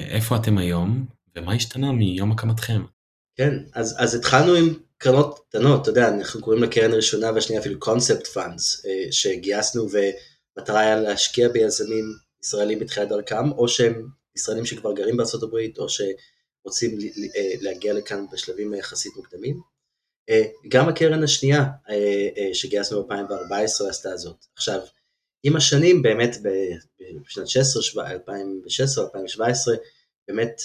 איפה 0.09 0.35
אתם 0.35 0.57
היום, 0.57 1.05
ומה 1.35 1.53
השתנה 1.53 1.91
מיום 1.91 2.31
הקמתכם? 2.31 2.81
כן, 3.35 3.53
אז, 3.73 3.95
אז 3.97 4.15
התחלנו 4.15 4.53
עם 4.53 4.73
קרנות 5.05 5.39
קטנות, 5.49 5.81
אתה 5.81 5.89
יודע, 5.89 6.07
אנחנו 6.07 6.41
קוראים 6.41 6.63
לקרן 6.63 6.91
הראשונה 6.91 7.31
והשנייה 7.31 7.61
אפילו 7.61 7.79
קונספט 7.79 8.27
פאנס, 8.27 8.85
אה, 8.85 9.11
שגייסנו 9.11 9.87
ומטרה 9.91 10.79
היה 10.79 10.95
להשקיע 10.95 11.49
ביזמים 11.49 12.05
ישראלים 12.43 12.79
בתחילת 12.79 13.09
דרכם, 13.09 13.51
או 13.51 13.67
שהם 13.67 14.07
ישראלים 14.35 14.65
שכבר 14.65 14.93
גרים 14.93 15.17
הברית, 15.43 15.77
או 15.77 15.87
שרוצים 15.89 16.97
אה, 17.35 17.53
להגיע 17.61 17.93
לכאן 17.93 18.25
בשלבים 18.31 18.73
יחסית 18.73 19.15
מוקדמים. 19.15 19.61
אה, 20.29 20.43
גם 20.67 20.89
הקרן 20.89 21.23
השנייה 21.23 21.65
שגייסנו 22.53 23.07
ב-2014 23.07 23.89
עשתה 23.89 24.17
זאת. 24.17 24.45
עכשיו, 24.55 24.79
עם 25.43 25.55
השנים 25.55 26.01
באמת 26.01 26.37
בשנת 27.25 27.47
2016-2017, 27.47 29.41
באמת 30.27 30.61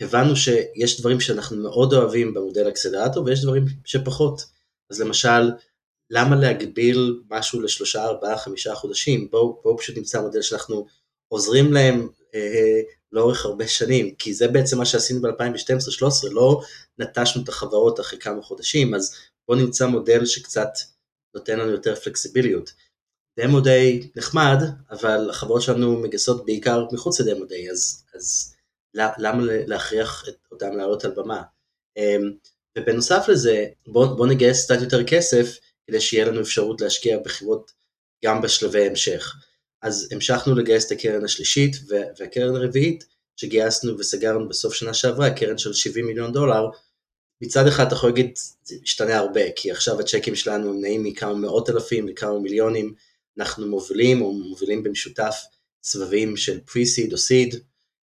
הבנו 0.00 0.36
שיש 0.36 1.00
דברים 1.00 1.20
שאנחנו 1.20 1.56
מאוד 1.56 1.92
אוהבים 1.92 2.34
במודל 2.34 2.68
אקסלרטור 2.68 3.24
ויש 3.24 3.42
דברים 3.42 3.64
שפחות. 3.84 4.44
אז 4.90 5.00
למשל, 5.00 5.50
למה 6.10 6.36
להגביל 6.36 7.20
משהו 7.30 7.60
לשלושה, 7.60 8.04
ארבעה, 8.04 8.38
חמישה 8.38 8.74
חודשים? 8.74 9.28
בואו 9.30 9.60
בוא 9.62 9.78
פשוט 9.78 9.96
נמצא 9.96 10.20
מודל 10.20 10.42
שאנחנו 10.42 10.86
עוזרים 11.28 11.72
להם 11.72 12.08
אה, 12.34 12.80
לאורך 13.12 13.44
הרבה 13.44 13.68
שנים, 13.68 14.14
כי 14.14 14.34
זה 14.34 14.48
בעצם 14.48 14.78
מה 14.78 14.84
שעשינו 14.84 15.20
ב-2012-2013, 15.22 16.30
לא 16.30 16.60
נטשנו 16.98 17.42
את 17.42 17.48
החברות 17.48 18.00
אחרי 18.00 18.18
כמה 18.18 18.42
חודשים, 18.42 18.94
אז 18.94 19.14
בואו 19.48 19.58
נמצא 19.58 19.86
מודל 19.86 20.26
שקצת 20.26 20.70
נותן 21.34 21.58
לנו 21.58 21.70
יותר 21.70 21.94
פלקסיביליות. 21.94 22.72
דמו 23.40 23.60
דיי 23.60 24.10
נחמד, 24.16 24.58
אבל 24.90 25.30
החברות 25.30 25.62
שלנו 25.62 25.96
מגייסות 25.96 26.46
בעיקר 26.46 26.86
מחוץ 26.92 27.20
לדמו 27.20 27.44
דיי, 27.44 27.70
אז, 27.70 28.04
אז 28.14 28.53
למה 28.94 29.42
להכריח 29.66 30.24
אותם 30.52 30.76
לעלות 30.76 31.04
על 31.04 31.10
במה. 31.10 31.42
אמ, 31.96 32.32
ובנוסף 32.78 33.24
לזה, 33.28 33.66
בואו 33.86 34.16
בוא 34.16 34.26
נגייס 34.26 34.64
קצת 34.64 34.80
יותר 34.82 35.04
כסף 35.04 35.58
כדי 35.86 36.00
שיהיה 36.00 36.24
לנו 36.24 36.40
אפשרות 36.40 36.80
להשקיע 36.80 37.18
בחברות 37.18 37.72
גם 38.24 38.42
בשלבי 38.42 38.86
המשך. 38.86 39.34
אז 39.82 40.08
המשכנו 40.12 40.54
לגייס 40.54 40.86
את 40.86 40.92
הקרן 40.92 41.24
השלישית 41.24 41.76
והקרן 42.18 42.56
הרביעית 42.56 43.04
שגייסנו 43.36 43.98
וסגרנו 43.98 44.48
בסוף 44.48 44.74
שנה 44.74 44.94
שעברה, 44.94 45.30
קרן 45.30 45.58
של 45.58 45.72
70 45.72 46.06
מיליון 46.06 46.32
דולר. 46.32 46.66
מצד 47.40 47.66
אחד 47.66 47.86
אתה 47.86 47.94
יכול 47.94 48.10
להגיד, 48.10 48.38
זה 48.64 48.76
משתנה 48.82 49.16
הרבה, 49.16 49.52
כי 49.56 49.70
עכשיו 49.70 50.00
הצ'קים 50.00 50.34
שלנו 50.34 50.72
נעים 50.72 51.02
מכמה 51.02 51.34
מאות 51.34 51.70
אלפים 51.70 52.08
לכמה 52.08 52.38
מיליונים, 52.38 52.94
אנחנו 53.38 53.66
מובילים 53.66 54.22
או 54.22 54.32
מובילים 54.32 54.82
במשותף 54.82 55.34
סבבים 55.82 56.36
של 56.36 56.60
pre-seed 56.68 57.12
או 57.12 57.16
seed, 57.16 57.56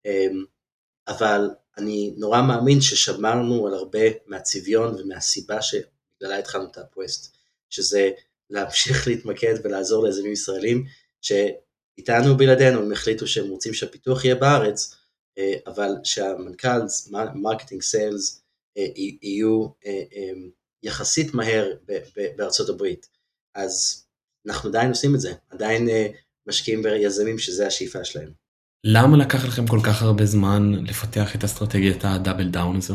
אמ, 0.06 0.44
אבל 1.08 1.50
אני 1.78 2.14
נורא 2.16 2.42
מאמין 2.42 2.80
ששמרנו 2.80 3.66
על 3.66 3.74
הרבה 3.74 3.98
מהצביון 4.26 4.94
ומהסיבה 4.94 5.62
שבגללה 5.62 6.38
התחלנו 6.38 6.64
את 6.70 6.78
UpWest, 6.78 7.36
שזה 7.70 8.10
להמשיך 8.50 9.08
להתמקד 9.08 9.54
ולעזור 9.64 10.04
ליזמים 10.04 10.32
ישראלים, 10.32 10.84
שאיתנו 11.20 12.36
בלעדינו 12.36 12.80
הם 12.80 12.92
החליטו 12.92 13.26
שהם 13.26 13.48
רוצים 13.48 13.74
שהפיתוח 13.74 14.24
יהיה 14.24 14.34
בארץ, 14.34 14.94
אה, 15.38 15.54
אבל 15.66 15.90
שהמנכ"ל, 16.04 16.80
marketing, 17.34 17.82
sales, 17.82 18.42
אה, 18.78 18.86
יהיו 19.22 19.66
אה, 19.86 20.02
יחסית 20.82 21.34
מהר 21.34 21.72
בארצות 22.36 22.68
הברית. 22.68 23.08
אז 23.54 24.04
אנחנו 24.46 24.68
עדיין 24.68 24.88
עושים 24.88 25.14
את 25.14 25.20
זה, 25.20 25.32
עדיין 25.50 25.88
משקיעים 26.46 26.82
ביזמים 26.82 27.38
שזה 27.38 27.66
השאיפה 27.66 28.04
שלהם. 28.04 28.47
למה 28.84 29.16
לקח 29.16 29.44
לכם 29.44 29.66
כל 29.66 29.80
כך 29.86 30.02
הרבה 30.02 30.26
זמן 30.26 30.72
לפתח 30.72 31.36
את 31.36 31.44
אסטרטגיית 31.44 32.04
ה 32.04 32.10
double 32.10 32.48
down 32.48 32.76
הזו? 32.76 32.94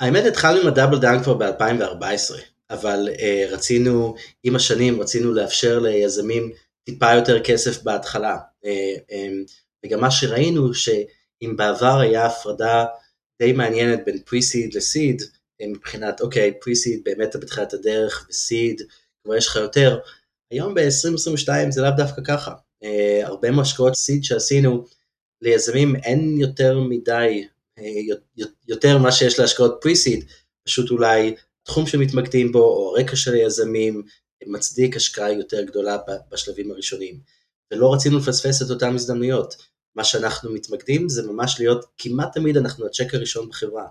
האמת 0.00 0.24
התחלנו 0.24 0.60
עם 0.60 0.66
ה 0.66 0.71
double 0.71 0.98
down 0.98 1.22
כבר 1.22 1.34
ב-2014, 1.34 2.34
אבל 2.70 3.08
אה, 3.14 3.52
רצינו, 3.52 4.14
עם 4.44 4.56
השנים 4.56 5.00
רצינו 5.00 5.32
לאפשר 5.32 5.78
ליזמים 5.78 6.52
טיפה 6.84 7.14
יותר 7.14 7.42
כסף 7.42 7.82
בהתחלה. 7.82 8.36
אה, 8.64 8.68
אמ, 9.10 9.52
וגם 9.86 10.00
מה 10.00 10.10
שראינו 10.10 10.74
שאם 10.74 11.54
בעבר 11.56 12.00
היה 12.00 12.26
הפרדה 12.26 12.84
די 13.42 13.52
מעניינת 13.52 14.00
בין 14.04 14.16
pre-seed 14.16 14.74
ל-seed, 14.74 15.24
מבחינת 15.62 16.20
אוקיי, 16.20 16.52
pre-seed 16.64 17.00
באמת 17.04 17.36
בתחילת 17.36 17.74
הדרך 17.74 18.26
ו-seed 18.28 18.82
כבר 19.24 19.36
יש 19.36 19.46
לך 19.46 19.56
יותר, 19.56 19.98
היום 20.50 20.74
ב-2022 20.74 21.70
זה 21.70 21.82
לאו 21.82 21.90
דווקא 21.96 22.22
ככה. 22.24 22.52
Uh, 22.84 23.26
הרבה 23.26 23.50
מהשקעות 23.50 23.94
סיד 23.94 24.24
שעשינו 24.24 24.84
ליזמים 25.42 25.96
אין 25.96 26.36
יותר 26.38 26.80
מדי, 26.80 27.46
uh, 27.78 27.82
יותר 28.68 28.98
ממה 28.98 29.12
שיש 29.12 29.38
להשקעות 29.38 29.78
פרי-סיד, 29.80 30.24
פשוט 30.64 30.90
אולי 30.90 31.34
תחום 31.62 31.86
שמתמקדים 31.86 32.52
בו 32.52 32.58
או 32.58 32.96
הרקע 32.96 33.16
של 33.16 33.34
היזמים 33.34 34.02
מצדיק 34.46 34.96
השקעה 34.96 35.32
יותר 35.32 35.62
גדולה 35.62 35.96
בשלבים 36.30 36.70
הראשונים. 36.70 37.20
ולא 37.70 37.94
רצינו 37.94 38.18
לפספס 38.18 38.62
את 38.62 38.70
אותן 38.70 38.94
הזדמנויות. 38.94 39.56
מה 39.94 40.04
שאנחנו 40.04 40.52
מתמקדים 40.52 41.08
זה 41.08 41.22
ממש 41.26 41.56
להיות, 41.58 41.84
כמעט 41.98 42.34
תמיד 42.34 42.56
אנחנו 42.56 42.86
הצ'ק 42.86 43.14
הראשון 43.14 43.48
בחברה. 43.48 43.86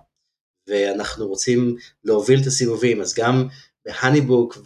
ואנחנו 0.67 1.27
רוצים 1.27 1.75
להוביל 2.03 2.41
את 2.41 2.47
הסיבובים, 2.47 3.01
אז 3.01 3.13
גם 3.13 3.47
ב 3.85 3.92
HoneyBook 3.92 4.51
ו 4.51 4.57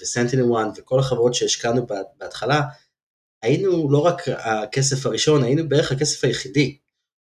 SentinelOne 0.00 0.66
וכל 0.76 0.98
החברות 0.98 1.34
שהשקענו 1.34 1.86
בהתחלה, 2.18 2.60
היינו 3.44 3.90
לא 3.90 3.98
רק 3.98 4.22
הכסף 4.28 5.06
הראשון, 5.06 5.42
היינו 5.42 5.68
בערך 5.68 5.92
הכסף 5.92 6.24
היחידי. 6.24 6.78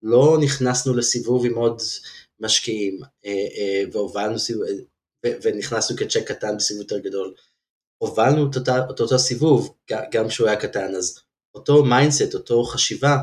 לא 0.04 0.38
נכנסנו 0.42 0.94
לסיבוב 0.94 1.46
עם 1.46 1.56
עוד 1.56 1.82
משקיעים 2.40 3.00
אה, 3.26 3.32
אה, 3.32 3.84
והובלנו 3.92 4.40
סיבוב, 4.40 4.66
ונכנסנו 5.26 5.98
כצ'ק 5.98 6.24
קטן 6.28 6.58
בסיבוב 6.58 6.82
יותר 6.82 7.00
גדול. 7.00 7.34
הובלנו 7.98 8.50
את 8.50 8.56
אותה, 8.56 8.86
אותו, 8.88 9.04
אותו 9.04 9.20
סיבוב, 9.20 9.76
גם 10.12 10.28
כשהוא 10.28 10.48
היה 10.48 10.60
קטן, 10.60 10.96
אז 10.96 11.20
אותו 11.56 11.86
mindset, 11.86 12.34
אותו 12.34 12.64
חשיבה, 12.64 13.18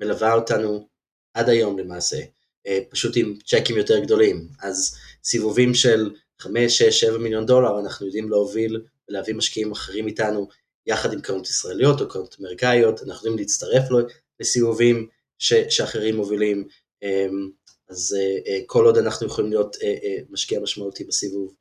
מלווה 0.00 0.34
אותנו 0.34 0.88
עד 1.34 1.48
היום 1.48 1.78
למעשה, 1.78 2.20
אה, 2.66 2.78
פשוט 2.90 3.16
עם 3.16 3.38
צ'קים 3.46 3.76
יותר 3.76 3.98
גדולים. 3.98 4.48
אז 4.62 4.96
סיבובים 5.24 5.74
של 5.74 6.10
5, 6.40 6.78
6, 6.78 7.00
7 7.00 7.18
מיליון 7.18 7.46
דולר, 7.46 7.80
אנחנו 7.80 8.06
יודעים 8.06 8.28
להוביל 8.28 8.82
ולהביא 9.08 9.34
משקיעים 9.34 9.72
אחרים 9.72 10.06
איתנו 10.06 10.48
יחד 10.86 11.12
עם 11.12 11.20
קרנות 11.20 11.46
ישראליות 11.46 12.00
או 12.00 12.08
קרנות 12.08 12.36
אמריקאיות, 12.40 13.02
אנחנו 13.02 13.14
יכולים 13.14 13.38
להצטרף 13.38 13.90
לו 13.90 13.98
לסיבובים 14.40 15.08
ש, 15.38 15.54
שאחרים 15.54 16.16
מובילים, 16.16 16.68
אמ, 17.02 17.50
אז 17.90 18.16
אה, 18.18 18.52
אה, 18.52 18.60
כל 18.66 18.84
עוד 18.84 18.98
אנחנו 18.98 19.26
יכולים 19.26 19.50
להיות 19.50 19.76
אה, 19.82 20.16
משקיע 20.30 20.60
משמעותי 20.60 21.04
בסיבוב. 21.04 21.54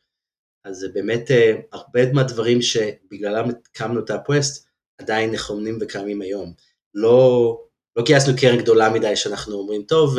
אז 0.65 0.77
זה 0.77 0.89
באמת 0.93 1.31
הרבה 1.71 2.13
מהדברים 2.13 2.61
שבגללם 2.61 3.49
הקמנו 3.49 3.99
את 3.99 4.09
הפווסט 4.09 4.67
עדיין 4.97 5.31
נכונים 5.31 5.77
וקיימים 5.81 6.21
היום. 6.21 6.53
לא, 6.93 7.57
לא 7.95 8.03
גייסנו 8.03 8.33
קרן 8.41 8.57
גדולה 8.57 8.89
מדי 8.89 9.15
שאנחנו 9.15 9.53
אומרים, 9.53 9.83
טוב, 9.83 10.17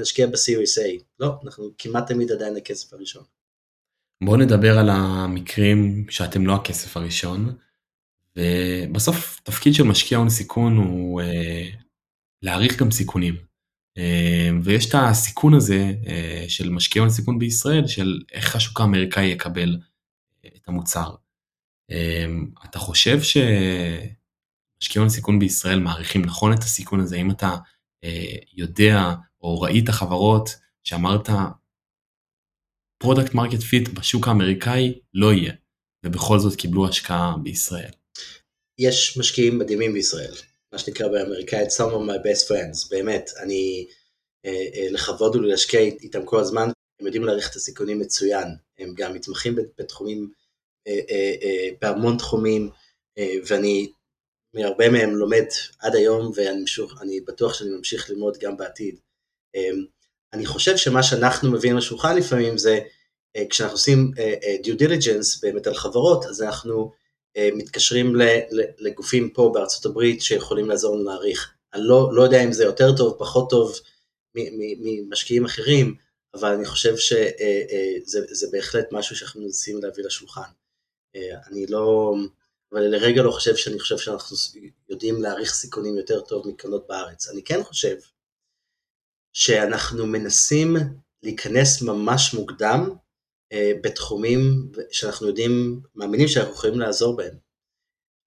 נשקיע 0.00 0.26
ב-Series 0.26 0.82
A. 0.82 1.02
לא, 1.20 1.28
אנחנו 1.44 1.70
כמעט 1.78 2.08
תמיד 2.08 2.32
עדיין 2.32 2.56
הכסף 2.56 2.92
הראשון. 2.92 3.22
בואו 4.24 4.36
נדבר 4.36 4.78
על 4.78 4.88
המקרים 4.90 6.06
שאתם 6.10 6.46
לא 6.46 6.52
הכסף 6.54 6.96
הראשון, 6.96 7.56
ובסוף 8.36 9.40
תפקיד 9.44 9.74
של 9.74 9.82
משקיע 9.82 10.18
הון 10.18 10.28
סיכון 10.28 10.76
הוא 10.76 11.20
אה, 11.20 11.68
להעריך 12.42 12.80
גם 12.80 12.90
סיכונים. 12.90 13.36
אה, 13.98 14.50
ויש 14.62 14.88
את 14.88 14.94
הסיכון 14.94 15.54
הזה 15.54 15.92
אה, 16.06 16.44
של 16.48 16.70
משקיע 16.70 17.02
הון 17.02 17.10
סיכון 17.10 17.38
בישראל, 17.38 17.86
של 17.86 18.20
איך 18.32 18.56
השוק 18.56 18.80
האמריקאי 18.80 19.24
יקבל 19.24 19.78
אה, 20.44 20.50
את 20.56 20.68
המוצר. 20.68 21.14
אה, 21.90 22.26
אתה 22.64 22.78
חושב 22.78 23.18
שמשקיע 23.22 25.02
הון 25.02 25.08
סיכון 25.08 25.38
בישראל 25.38 25.80
מעריכים 25.80 26.24
נכון 26.24 26.52
את 26.52 26.58
הסיכון 26.58 27.00
הזה? 27.00 27.16
אם 27.16 27.30
אתה 27.30 27.56
אה, 28.04 28.36
יודע 28.52 29.14
או 29.40 29.60
ראית 29.60 29.88
חברות 29.88 30.50
שאמרת 30.84 31.28
product 32.98 33.34
market 33.34 33.60
fit 33.60 33.88
בשוק 33.88 34.28
האמריקאי 34.28 34.98
לא 35.14 35.32
יהיה, 35.32 35.52
ובכל 36.04 36.38
זאת 36.38 36.56
קיבלו 36.56 36.88
השקעה 36.88 37.36
בישראל. 37.42 37.90
יש 38.78 39.18
משקיעים 39.18 39.58
מדהימים 39.58 39.92
בישראל, 39.92 40.34
מה 40.72 40.78
שנקרא 40.78 41.08
באמריקאית 41.08 41.68
some 41.68 41.92
of 41.92 42.08
my 42.08 42.26
best 42.26 42.48
friends, 42.48 42.90
באמת, 42.90 43.30
אני, 43.42 43.86
אה, 44.46 44.66
אה, 44.74 44.86
לכבוד 44.90 45.36
ולהשקיע 45.36 45.80
איתם 45.80 46.24
כל 46.24 46.40
הזמן, 46.40 46.68
הם 47.00 47.06
יודעים 47.06 47.24
להעריך 47.24 47.50
את 47.50 47.56
הסיכונים 47.56 47.98
מצוין, 47.98 48.48
הם 48.78 48.94
גם 48.96 49.14
מתמחים 49.14 49.56
בתחומים, 49.78 50.30
אה, 50.88 51.68
בהמון 51.80 52.16
תחומים, 52.18 52.70
ואני 53.46 53.90
מהרבה 54.54 54.90
מהם 54.90 55.16
לומד 55.16 55.44
עד 55.80 55.94
היום, 55.94 56.32
ואני 56.34 57.20
בטוח 57.20 57.54
שאני 57.54 57.70
ממשיך 57.70 58.10
ללמוד 58.10 58.38
גם 58.38 58.56
בעתיד. 58.56 59.00
אני 60.32 60.46
חושב 60.46 60.76
שמה 60.76 61.02
שאנחנו 61.02 61.50
מביאים 61.52 61.76
לשולחן 61.76 62.16
לפעמים 62.16 62.58
זה, 62.58 62.80
כשאנחנו 63.50 63.74
עושים 63.74 64.12
due 64.64 64.80
diligence 64.80 65.40
באמת 65.42 65.66
על 65.66 65.74
חברות, 65.74 66.24
אז 66.24 66.42
אנחנו 66.42 66.92
מתקשרים 67.38 68.16
לגופים 68.78 69.30
פה 69.30 69.50
בארצות 69.54 69.86
הברית 69.86 70.22
שיכולים 70.22 70.68
לעזור 70.68 70.96
לנו 70.96 71.04
להעריך. 71.04 71.52
אני 71.74 71.82
לא, 71.84 72.10
לא 72.12 72.22
יודע 72.22 72.44
אם 72.44 72.52
זה 72.52 72.64
יותר 72.64 72.96
טוב, 72.96 73.16
פחות 73.18 73.50
טוב 73.50 73.72
ממשקיעים 74.34 75.44
אחרים, 75.44 75.94
אבל 76.34 76.52
אני 76.52 76.64
חושב 76.64 76.96
שזה 76.96 78.46
בהחלט 78.52 78.86
משהו 78.92 79.16
שאנחנו 79.16 79.42
מנסים 79.42 79.82
להביא 79.82 80.04
לשולחן. 80.04 80.50
אני 81.16 81.66
לא, 81.66 82.14
אבל 82.72 82.80
לרגע 82.80 83.22
לא 83.22 83.30
חושב 83.30 83.56
שאני 83.56 83.78
חושב 83.80 83.98
שאנחנו 83.98 84.36
יודעים 84.88 85.22
להעריך 85.22 85.54
סיכונים 85.54 85.96
יותר 85.96 86.20
טוב 86.20 86.48
מקרנות 86.48 86.86
בארץ. 86.88 87.28
אני 87.28 87.42
כן 87.42 87.62
חושב 87.62 87.96
שאנחנו 89.32 90.06
מנסים 90.06 90.76
להיכנס 91.22 91.82
ממש 91.82 92.34
מוקדם 92.34 92.90
אה, 92.90 92.96
בתחומים 93.54 94.70
שאנחנו 94.90 95.26
יודעים, 95.26 95.80
מאמינים 95.94 96.28
שאנחנו 96.28 96.52
יכולים 96.52 96.80
לעזור 96.80 97.16
בהם. 97.16 97.34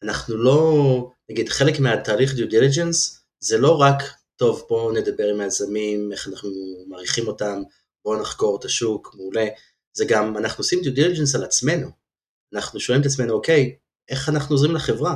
אנחנו 0.04 0.38
לא, 0.38 1.12
נגיד 1.30 1.50
חלק 1.50 1.80
מהתהליך 1.80 2.32
due 2.32 2.52
diligence 2.52 3.20
זה 3.40 3.58
לא 3.58 3.78
רק, 3.82 4.04
טוב 4.36 4.66
בואו 4.70 4.92
נדבר 4.92 5.28
עם 5.28 5.40
היזמים, 5.40 6.12
איך 6.12 6.28
אנחנו 6.28 6.50
מעריכים 6.88 7.28
אותם, 7.28 7.64
בואו 8.06 8.22
נחקור 8.22 8.60
את 8.60 8.66
השוק, 8.66 9.16
מעולה, 9.16 9.48
זה 9.94 10.06
גם, 10.06 10.38
אנחנו 10.38 10.62
עושים 10.62 10.80
due 10.80 10.98
diligence 10.98 11.38
על 11.38 11.44
עצמנו. 11.44 11.88
אנחנו 12.54 12.80
שואלים 12.80 13.02
את 13.02 13.08
עצמנו, 13.08 13.34
אוקיי, 13.34 13.76
איך 14.10 14.30
אנחנו 14.30 14.56
עוזרים 14.56 14.76
לחברה? 14.76 15.16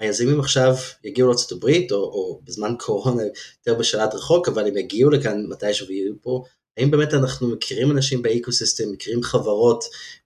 היזמים 0.00 0.40
עכשיו 0.40 0.74
יגיעו 1.04 1.28
לארה"ב, 1.28 1.92
או, 1.92 1.96
או 1.96 2.40
בזמן 2.44 2.74
קורונה 2.78 3.22
יותר 3.22 3.78
בשלט 3.78 4.14
רחוק, 4.14 4.48
אבל 4.48 4.66
הם 4.66 4.76
יגיעו 4.76 5.10
לכאן 5.10 5.46
מתישהו 5.48 5.86
ויהיו 5.86 6.14
פה, 6.22 6.44
האם 6.76 6.90
באמת 6.90 7.14
אנחנו 7.14 7.48
מכירים 7.48 7.90
אנשים 7.90 8.22
באקוסיסטם, 8.22 8.92
מכירים 8.92 9.22
חברות, 9.22 9.84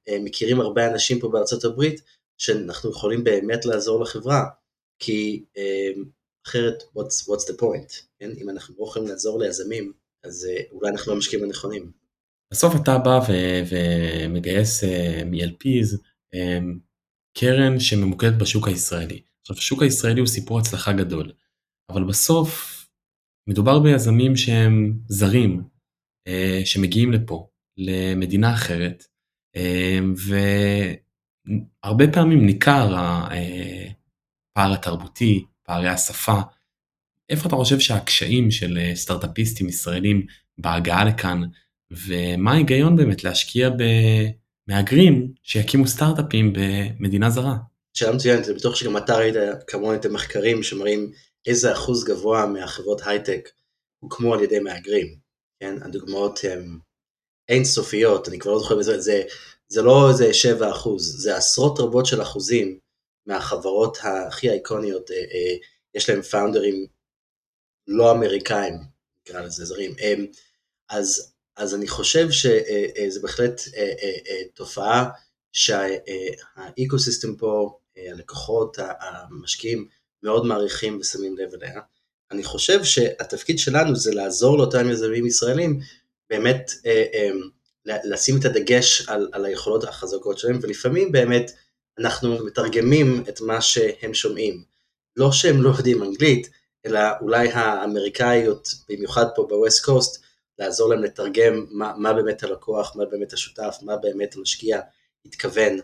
אה, 0.09 0.19
מכירים 0.21 0.61
הרבה 0.61 0.87
אנשים 0.87 1.21
פה 1.21 1.29
בארצות 1.29 1.65
הברית, 1.65 2.01
שאנחנו 2.39 2.91
יכולים 2.91 3.25
באמת 3.25 3.65
לעזור 3.65 4.03
לחברה, 4.03 4.45
כי 4.99 5.45
אה, 5.57 6.03
אחרת, 6.47 6.83
what's, 6.83 7.29
what's 7.29 7.51
the 7.51 7.61
point, 7.61 8.03
כן? 8.19 8.31
אם 8.41 8.51
אנחנו 8.51 8.75
לא 8.79 8.85
יכולים 8.85 9.09
לעזור 9.09 9.39
ליזמים, 9.39 9.93
אז 10.25 10.49
אה, 10.51 10.63
אולי 10.73 10.91
אנחנו 10.91 11.11
לא 11.11 11.17
המשקיעים 11.17 11.45
הנכונים. 11.45 11.91
בסוף 12.53 12.75
אתה 12.83 12.99
בא 12.99 13.21
ו- 13.29 13.63
ומגייס 13.71 14.85
מ-LPs 15.27 15.97
קרן 17.39 17.81
שממוקדת 17.81 18.35
בשוק 18.41 18.69
הישראלי. 18.69 19.23
עכשיו, 19.41 19.57
השוק 19.57 19.83
הישראלי 19.83 20.21
הוא 20.21 20.29
סיפור 20.29 20.59
הצלחה 20.59 20.93
גדול, 20.93 21.33
אבל 21.91 22.05
בסוף 22.05 22.77
מדובר 23.49 23.79
ביזמים 23.79 24.37
שהם 24.37 24.93
זרים, 25.09 25.63
שמגיעים 26.65 27.13
לפה, 27.13 27.49
למדינה 27.77 28.55
אחרת, 28.55 29.07
אה, 29.57 29.99
והרבה 31.83 32.13
פעמים 32.13 32.47
ניכר 32.47 32.95
הפער 32.97 34.73
התרבותי, 34.73 35.45
פערי 35.63 35.89
השפה. 35.89 36.41
איפה 37.31 37.49
אתה 37.49 37.57
חושב 37.57 37.81
שהקשיים 37.81 38.51
של 38.51 38.79
אה, 38.79 38.93
סטארטאפיסטים 38.95 39.69
ישראלים 39.69 40.27
בהגעה 40.59 41.05
לכאן, 41.05 41.43
ומה 41.91 42.53
ההיגיון 42.53 42.97
באמת 42.97 43.25
להשקיע 43.25 43.71
במהגרים 44.69 45.33
שיקימו 45.43 45.87
סטארט-אפים 45.87 46.53
במדינה 46.53 47.31
זרה? 47.31 47.57
שאלה 47.95 48.15
מצוינת, 48.15 48.49
אני 48.49 48.55
בטוח 48.55 48.75
שגם 48.75 48.97
אתה 48.97 49.17
ראית 49.17 49.35
כמוני 49.67 49.99
את 49.99 50.05
המחקרים 50.05 50.63
שמראים 50.63 51.13
איזה 51.47 51.73
אחוז 51.73 52.05
גבוה 52.05 52.47
מהחברות 52.47 53.01
הייטק 53.07 53.49
הוקמו 53.99 54.35
על 54.35 54.43
ידי 54.43 54.59
מהגרים. 54.59 55.26
כן, 55.61 55.83
הדוגמאות 55.83 56.41
הן 56.45 56.79
אינסופיות, 57.49 58.29
אני 58.29 58.39
כבר 58.39 58.53
לא 58.53 58.59
זוכר 58.59 58.77
בזה, 58.77 59.01
זה, 59.01 59.23
זה 59.69 59.83
לא 59.83 60.09
איזה 60.11 60.35
7 60.35 60.71
אחוז, 60.71 61.23
זה 61.23 61.37
עשרות 61.37 61.81
רבות 61.81 62.07
של 62.07 62.23
אחוזים 62.23 62.79
מהחברות 63.27 63.99
הכי 64.03 64.51
אייקוניות, 64.51 65.11
אה, 65.11 65.17
אה, 65.17 65.57
יש 65.95 66.11
להם 66.11 66.23
פאונדרים 66.23 66.87
לא 67.87 68.11
אמריקאים, 68.11 68.75
נקרא 69.21 69.41
לזה 69.41 69.65
זרים, 69.65 69.95
אה, 70.01 70.15
אז, 70.89 71.33
אז 71.57 71.75
אני 71.75 71.89
חושב 71.89 72.31
שזה 72.31 73.21
בהחלט 73.23 73.61
תופעה 74.55 75.11
שהאקוסיסטם 75.53 77.37
פה, 77.37 77.79
הלקוחות, 77.97 78.77
המשקיעים, 79.01 79.89
מאוד 80.23 80.47
מעריכים 80.47 80.99
ושמים 81.01 81.39
לב 81.39 81.55
אליה. 81.55 81.81
אני 82.31 82.45
חושב 82.45 82.85
שהתפקיד 82.85 83.59
שלנו 83.59 83.97
זה 83.97 84.15
לעזור 84.15 84.59
לאותם 84.59 84.91
יזמים 84.91 85.27
ישראלים 85.27 85.81
באמת 86.31 86.71
אה, 86.87 87.05
אה, 87.15 87.31
לשים 88.05 88.41
את 88.41 88.45
הדגש 88.45 89.09
על, 89.09 89.29
על 89.33 89.45
היכולות 89.45 89.85
החזקות 89.85 90.39
שלהם, 90.39 90.59
ולפעמים 90.63 91.13
באמת 91.13 91.53
אנחנו 91.99 92.45
מתרגמים 92.45 93.25
את 93.29 93.41
מה 93.41 93.61
שהם 93.61 94.15
שומעים. 94.15 94.65
לא 95.17 95.33
שהם 95.33 95.63
לא 95.63 95.71
יודעים 95.79 96.03
אנגלית, 96.03 96.51
אלא 96.87 97.01
אולי 97.21 97.49
האמריקאיות, 97.53 98.69
במיוחד 98.89 99.27
פה 99.35 99.47
בווסט 99.49 99.85
קוסט, 99.85 100.23
לעזור 100.59 100.89
להם 100.89 101.03
לתרגם 101.03 101.67
מה, 101.71 101.93
מה 101.97 102.13
באמת 102.13 102.43
הלקוח, 102.43 102.97
מה 102.97 103.05
באמת 103.05 103.33
השותף, 103.33 103.77
מה 103.83 103.97
באמת 103.97 104.37
המשקיע 104.37 104.81
התכוון 105.25 105.79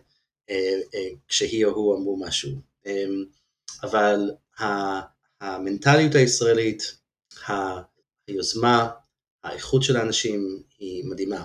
אה, 0.51 0.81
אה, 0.95 1.09
כשהיא 1.29 1.67
או 1.67 1.71
הוא 1.71 1.97
אמרו 1.97 2.17
משהו. 2.17 2.51
אה, 2.87 3.05
אבל 3.83 4.31
המנטליות 5.43 6.15
הישראלית, 6.15 6.97
היוזמה, 8.29 8.91
האיכות 9.45 9.83
של 9.83 9.97
האנשים 9.97 10.63
היא 10.79 11.05
מדהימה. 11.05 11.45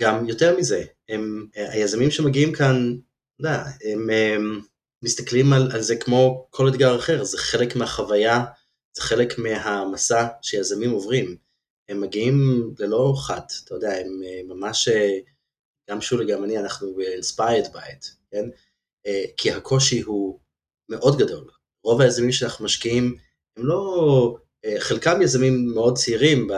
גם 0.00 0.28
יותר 0.28 0.56
מזה, 0.56 0.84
הם, 1.08 1.46
היזמים 1.54 2.10
שמגיעים 2.10 2.52
כאן, 2.52 2.96
יודע, 3.38 3.64
הם, 3.84 4.10
הם 4.10 4.60
מסתכלים 5.02 5.52
על, 5.52 5.72
על 5.72 5.82
זה 5.82 5.96
כמו 5.96 6.46
כל 6.50 6.68
אתגר 6.68 6.98
אחר, 6.98 7.24
זה 7.24 7.38
חלק 7.38 7.76
מהחוויה, 7.76 8.44
זה 8.92 9.02
חלק 9.02 9.38
מהמסע 9.38 10.26
שיזמים 10.42 10.90
עוברים. 10.90 11.36
הם 11.88 12.00
מגיעים 12.00 12.38
ללא 12.78 13.14
חת, 13.26 13.52
אתה 13.64 13.74
יודע, 13.74 13.92
הם 13.92 14.20
ממש, 14.48 14.88
גם 15.90 16.00
שולי, 16.00 16.32
גם 16.32 16.44
אני, 16.44 16.58
אנחנו 16.58 16.98
inspired 17.20 17.66
by 17.66 17.78
it, 17.78 18.06
כן? 18.30 18.44
כי 19.36 19.52
הקושי 19.52 20.00
הוא 20.00 20.40
מאוד 20.88 21.18
גדול. 21.18 21.50
רוב 21.84 22.00
היזמים 22.00 22.32
שאנחנו 22.32 22.64
משקיעים 22.64 23.16
הם 23.56 23.66
לא, 23.66 24.36
אה, 24.64 24.80
חלקם 24.80 25.22
יזמים 25.22 25.66
מאוד 25.74 25.96
צעירים 25.96 26.48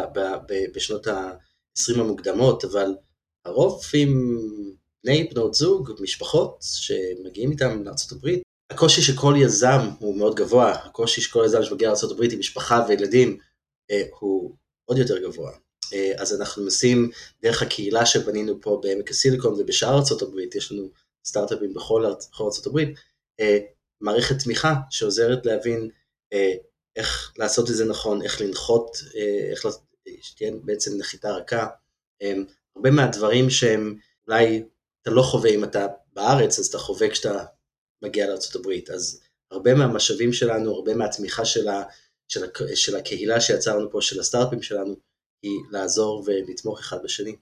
בשנות 0.75 1.07
ה-20 1.07 2.01
המוקדמות, 2.01 2.65
אבל 2.65 2.95
הרוב 3.45 3.83
עם 3.95 4.39
בני 5.05 5.25
בנות 5.25 5.55
זוג, 5.55 5.93
משפחות 6.01 6.59
שמגיעים 6.61 7.51
איתם 7.51 7.83
לארה"ב. 7.85 8.29
הקושי 8.71 9.03
של 9.03 9.17
כל 9.17 9.35
יזם 9.39 9.81
הוא 9.99 10.17
מאוד 10.17 10.35
גבוה, 10.35 10.73
הקושי 10.73 11.21
של 11.21 11.31
כל 11.31 11.43
יזם 11.47 11.63
שמגיע 11.63 11.89
לארה"ב 11.89 12.23
עם 12.33 12.39
משפחה 12.39 12.85
וילדים 12.89 13.39
אה, 13.91 14.03
הוא 14.21 14.57
עוד 14.85 14.99
יותר 14.99 15.19
גבוה. 15.19 15.53
אה, 15.93 16.13
אז 16.19 16.41
אנחנו 16.41 16.63
מנסים 16.63 17.11
דרך 17.43 17.63
הקהילה 17.63 18.07
שבנינו 18.07 18.61
פה 18.61 18.81
בעמק 18.83 19.11
הסיליקון 19.11 19.55
ובשאר 19.59 19.95
ארה"ב, 19.95 20.39
יש 20.55 20.73
לנו 20.73 20.91
סטארט-אפים 21.27 21.75
בכל 21.75 22.05
ארה"ב, 22.07 22.81
מערכת 24.01 24.39
תמיכה 24.39 24.75
שעוזרת 24.91 25.47
להבין 25.47 25.89
איך 26.97 27.33
לעשות 27.39 27.71
את 27.71 27.75
זה 27.75 27.85
נכון, 27.85 28.23
איך 28.23 28.41
לנחות, 28.41 28.97
אה, 29.15 29.51
איך 29.51 29.67
שתהיה 30.23 30.53
בעצם 30.65 30.91
נחיתה 30.99 31.31
רכה. 31.31 31.67
הרבה 32.77 32.91
מהדברים 32.91 33.51
שהם 33.51 33.99
אולי 34.29 34.63
אתה 35.03 35.11
לא 35.11 35.23
חווה 35.23 35.51
אם 35.51 35.65
אתה 35.65 35.87
בארץ, 36.13 36.59
אז 36.59 36.67
אתה 36.67 36.79
חווה 36.79 37.11
כשאתה 37.11 37.45
מגיע 38.03 38.27
לארה"ב. 38.27 38.93
אז 38.95 39.21
הרבה 39.51 39.75
מהמשאבים 39.75 40.33
שלנו, 40.33 40.75
הרבה 40.75 40.95
מהתמיכה 40.95 41.45
של, 41.45 41.69
ה, 41.69 41.83
של, 42.29 42.45
ה, 42.45 42.49
של 42.75 42.97
הקהילה 42.97 43.41
שיצרנו 43.41 43.91
פה, 43.91 44.01
של 44.01 44.21
הסטארט-אפים 44.21 44.63
שלנו, 44.63 44.97
היא 45.43 45.61
לעזור 45.71 46.25
ולתמוך 46.27 46.81
אחד 46.81 47.03
בשני. 47.03 47.37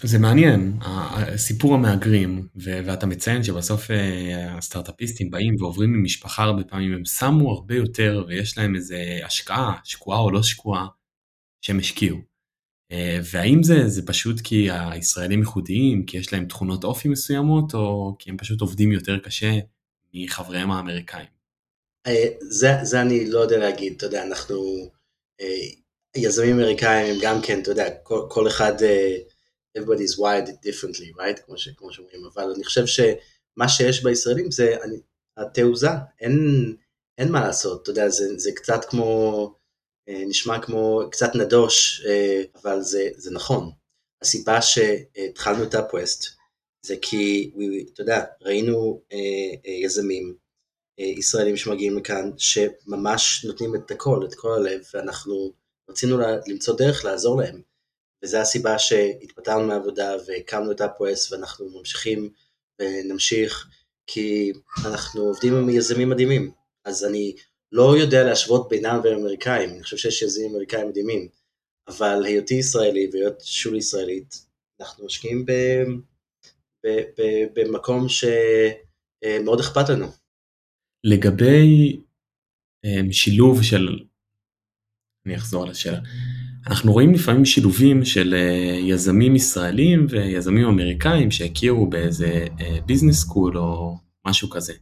זה 0.00 0.18
מעניין, 0.18 0.78
סיפור 1.36 1.74
המהגרים, 1.74 2.48
ואתה 2.56 3.06
מציין 3.06 3.42
שבסוף 3.42 3.90
אה, 3.90 4.56
הסטארט-אפיסטים 4.56 5.30
באים 5.30 5.56
ועוברים 5.58 5.92
ממשפחה 5.92 6.42
הרבה 6.42 6.64
פעמים, 6.64 6.92
הם 6.92 7.04
שמו 7.04 7.52
הרבה 7.52 7.74
יותר 7.74 8.24
ויש 8.28 8.58
להם 8.58 8.74
איזה 8.74 9.18
השקעה, 9.24 9.74
שקועה 9.84 10.18
או 10.18 10.30
לא 10.30 10.42
שקועה, 10.42 10.86
שהם 11.60 11.78
השקיעו. 11.78 12.18
אה, 12.92 13.18
והאם 13.32 13.62
זה, 13.62 13.88
זה 13.88 14.06
פשוט 14.06 14.40
כי 14.40 14.68
הישראלים 14.70 15.38
ייחודיים, 15.38 16.06
כי 16.06 16.16
יש 16.16 16.32
להם 16.32 16.44
תכונות 16.44 16.84
אופי 16.84 17.08
מסוימות, 17.08 17.74
או 17.74 18.16
כי 18.18 18.30
הם 18.30 18.36
פשוט 18.36 18.60
עובדים 18.60 18.92
יותר 18.92 19.18
קשה 19.18 19.58
מחבריהם 20.14 20.70
האמריקאים? 20.70 21.28
אה, 22.06 22.26
זה, 22.40 22.72
זה 22.82 23.00
אני 23.00 23.30
לא 23.30 23.40
יודע 23.40 23.58
להגיד, 23.58 23.92
אתה 23.96 24.06
יודע, 24.06 24.22
אנחנו, 24.22 24.90
יזמים 26.16 26.60
אמריקאים 26.60 27.14
הם 27.14 27.20
גם 27.22 27.42
כן, 27.42 27.60
אתה 27.62 27.70
יודע, 27.70 27.88
כל, 28.02 28.26
כל 28.30 28.48
אחד, 28.48 28.72
everybody 29.78 30.04
is 30.04 30.18
wired 30.18 30.48
differently, 30.62 31.12
right? 31.18 31.40
כמו, 31.46 31.58
ש, 31.58 31.68
כמו 31.68 31.92
שאומרים, 31.92 32.24
אבל 32.34 32.52
אני 32.56 32.64
חושב 32.64 32.86
שמה 32.86 33.68
שיש 33.68 34.02
בישראלים 34.02 34.50
זה 34.50 34.76
אני, 34.82 34.96
התעוזה, 35.36 35.88
אין, 36.20 36.36
אין 37.18 37.32
מה 37.32 37.40
לעשות, 37.40 37.82
אתה 37.82 37.90
יודע, 37.90 38.08
זה, 38.08 38.38
זה 38.38 38.50
קצת 38.52 38.84
כמו, 38.84 39.54
אה, 40.08 40.24
נשמע 40.26 40.62
כמו 40.62 41.02
קצת 41.10 41.34
נדוש, 41.34 42.02
אה, 42.06 42.42
אבל 42.62 42.80
זה, 42.80 43.08
זה 43.16 43.30
נכון. 43.30 43.70
הסיבה 44.22 44.62
שהתחלנו 44.62 45.64
את 45.64 45.74
הפווסט 45.74 46.24
זה 46.86 46.94
כי, 47.02 47.52
אתה 47.92 48.02
יודע, 48.02 48.24
ראינו 48.42 49.02
אה, 49.12 49.70
יזמים 49.84 50.34
ישראלים 50.98 51.56
שמגיעים 51.56 51.98
לכאן, 51.98 52.30
שממש 52.38 53.44
נותנים 53.44 53.74
את 53.74 53.90
הכל, 53.90 54.26
את 54.28 54.34
כל 54.34 54.52
הלב, 54.52 54.82
ואנחנו 54.94 55.52
רצינו 55.90 56.18
למצוא 56.46 56.76
דרך 56.76 57.04
לעזור 57.04 57.40
להם. 57.40 57.62
וזו 58.22 58.38
הסיבה 58.38 58.78
שהתפטרנו 58.78 59.66
מהעבודה 59.66 60.16
והקמנו 60.26 60.72
את 60.72 60.80
אפוס 60.80 61.32
ואנחנו 61.32 61.78
ממשיכים 61.78 62.30
ונמשיך 62.80 63.68
כי 64.06 64.52
אנחנו 64.84 65.20
עובדים 65.20 65.54
עם 65.54 65.70
יזמים 65.70 66.10
מדהימים. 66.10 66.50
אז 66.84 67.04
אני 67.04 67.34
לא 67.72 67.96
יודע 67.96 68.24
להשוות 68.24 68.68
בינם 68.68 69.00
אמריקאים, 69.18 69.70
אני 69.70 69.82
חושב 69.82 69.96
שיש 69.96 70.22
יזמים 70.22 70.50
אמריקאים 70.50 70.88
מדהימים, 70.88 71.28
אבל 71.88 72.22
היותי 72.24 72.54
ישראלי 72.54 73.10
והיות 73.12 73.40
שולי 73.40 73.78
ישראלית, 73.78 74.46
אנחנו 74.80 75.06
משקיעים 75.06 75.46
ב, 75.46 75.52
ב, 76.84 76.88
ב, 77.18 77.22
במקום 77.54 78.06
שמאוד 78.08 79.60
אכפת 79.60 79.88
לנו. 79.88 80.06
לגבי 81.04 81.96
אה, 82.84 83.12
שילוב 83.12 83.62
של, 83.62 83.98
אני 85.26 85.36
אחזור 85.36 85.62
על 85.62 85.70
השאלה, 85.70 85.98
אנחנו 86.66 86.92
רואים 86.92 87.14
לפעמים 87.14 87.44
שילובים 87.44 88.04
של 88.04 88.34
אה, 88.34 88.78
יזמים 88.78 89.36
ישראלים 89.36 90.06
ויזמים 90.10 90.66
אמריקאים 90.66 91.30
שהכירו 91.30 91.86
באיזה 91.86 92.46
ביזנס 92.86 93.14
אה, 93.14 93.20
סקול 93.20 93.58
או 93.58 93.96
משהו 94.26 94.50
כזה. 94.50 94.72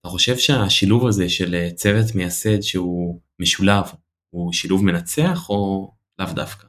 אתה 0.00 0.08
חושב 0.08 0.36
שהשילוב 0.36 1.06
הזה 1.06 1.28
של 1.28 1.54
אה, 1.54 1.68
צוות 1.74 2.14
מייסד 2.14 2.60
שהוא 2.60 3.20
משולב 3.38 3.84
הוא 4.30 4.52
שילוב 4.52 4.84
מנצח 4.84 5.46
או 5.48 5.90
לאו 6.18 6.28
דווקא? 6.34 6.66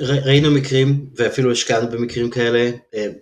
ראינו 0.00 0.50
מקרים 0.50 1.10
ואפילו 1.16 1.52
השקענו 1.52 1.90
במקרים 1.90 2.30
כאלה, 2.30 2.70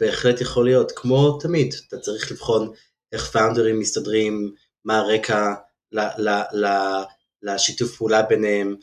בהחלט 0.01 0.41
יכול 0.41 0.65
להיות, 0.65 0.93
כמו 0.97 1.39
תמיד, 1.41 1.75
אתה 1.89 1.99
צריך 1.99 2.33
לבחון 2.33 2.73
איך 3.13 3.31
פאונדרים 3.31 3.79
מסתדרים, 3.81 4.53
מה 4.85 4.99
הרקע 4.99 5.55
לשיתוף 7.43 7.97
פעולה 7.97 8.23
ביניהם, 8.23 8.77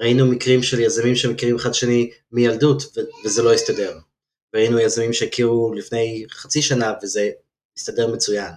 ראינו 0.00 0.26
מקרים 0.26 0.62
של 0.62 0.80
יזמים 0.80 1.14
שמכירים 1.14 1.56
אחד 1.56 1.74
שני 1.74 2.10
מילדות 2.32 2.82
וזה 3.24 3.42
לא 3.42 3.52
הסתדר. 3.52 3.98
ראינו 4.56 4.80
יזמים 4.80 5.12
שהכירו 5.12 5.74
לפני 5.74 6.24
חצי 6.30 6.62
שנה 6.62 6.92
וזה 7.02 7.30
הסתדר 7.76 8.12
מצוין. 8.12 8.52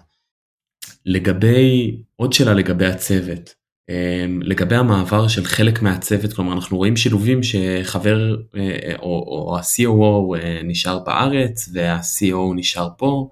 לגבי, 1.05 1.97
עוד 2.15 2.33
שאלה 2.33 2.53
לגבי 2.53 2.85
הצוות, 2.85 3.55
אמ, 3.89 4.41
לגבי 4.43 4.75
המעבר 4.75 5.27
של 5.27 5.45
חלק 5.45 5.81
מהצוות, 5.81 6.33
כלומר 6.33 6.53
אנחנו 6.53 6.77
רואים 6.77 6.97
שילובים 6.97 7.43
שחבר 7.43 8.35
אה, 8.55 8.95
או, 8.99 9.25
או 9.27 9.57
ה-COO 9.57 10.37
אה, 10.37 10.61
נשאר 10.63 10.99
בארץ 10.99 11.69
וה-CO 11.73 12.55
נשאר 12.55 12.89
פה, 12.97 13.29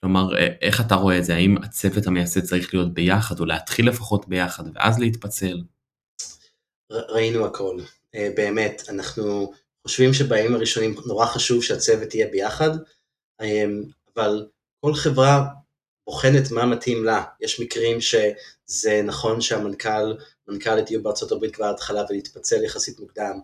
כלומר 0.00 0.38
אה, 0.38 0.48
איך 0.62 0.80
אתה 0.80 0.94
רואה 0.94 1.18
את 1.18 1.24
זה, 1.24 1.34
האם 1.34 1.56
הצוות 1.62 2.06
המייסד 2.06 2.40
צריך 2.40 2.74
להיות 2.74 2.94
ביחד 2.94 3.40
או 3.40 3.44
להתחיל 3.44 3.88
לפחות 3.88 4.28
ביחד 4.28 4.64
ואז 4.74 4.98
להתפצל? 4.98 5.62
ראינו 6.92 7.46
הכל, 7.46 7.78
אה, 8.14 8.30
באמת, 8.36 8.82
אנחנו 8.88 9.52
חושבים 9.82 10.14
שבימים 10.14 10.54
הראשונים 10.54 10.94
נורא 11.06 11.26
חשוב 11.26 11.62
שהצוות 11.62 12.14
יהיה 12.14 12.26
ביחד, 12.26 12.70
אה, 13.40 13.64
אבל 14.16 14.48
כל 14.80 14.94
חברה 14.94 15.44
בוחנת 16.06 16.50
מה 16.50 16.66
מתאים 16.66 17.04
לה, 17.04 17.24
יש 17.40 17.60
מקרים 17.60 18.00
שזה 18.00 19.02
נכון 19.04 19.40
שהמנכ"ל, 19.40 20.16
מנכ"לית 20.48 20.90
יהיו 20.90 21.02
בארצות 21.02 21.32
הברית 21.32 21.54
כבר 21.54 21.70
התחלה 21.70 22.04
ולהתפצל 22.10 22.64
יחסית 22.64 23.00
מוקדם, 23.00 23.40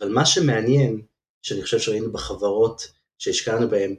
אבל 0.00 0.10
מה 0.10 0.26
שמעניין, 0.26 1.02
שאני 1.42 1.62
חושב 1.62 1.78
שראינו 1.78 2.12
בחברות 2.12 2.88
שהשקענו 3.18 3.68
בהן, 3.68 3.96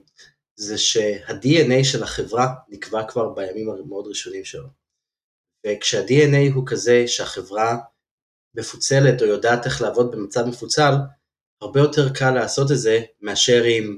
זה 0.55 0.77
שה-DNA 0.77 1.83
של 1.83 2.03
החברה 2.03 2.47
נקבע 2.69 3.03
כבר 3.07 3.29
בימים 3.29 3.69
המאוד 3.69 4.07
ראשונים 4.07 4.45
שלו. 4.45 4.67
וכשה-DNA 5.67 6.53
הוא 6.53 6.63
כזה 6.67 7.07
שהחברה 7.07 7.77
מפוצלת 8.55 9.21
או 9.21 9.27
יודעת 9.27 9.65
איך 9.65 9.81
לעבוד 9.81 10.11
במצב 10.11 10.45
מפוצל, 10.45 10.93
הרבה 11.61 11.79
יותר 11.79 12.13
קל 12.13 12.31
לעשות 12.31 12.71
את 12.71 12.77
זה 12.77 13.01
מאשר 13.21 13.63
אם 13.65 13.97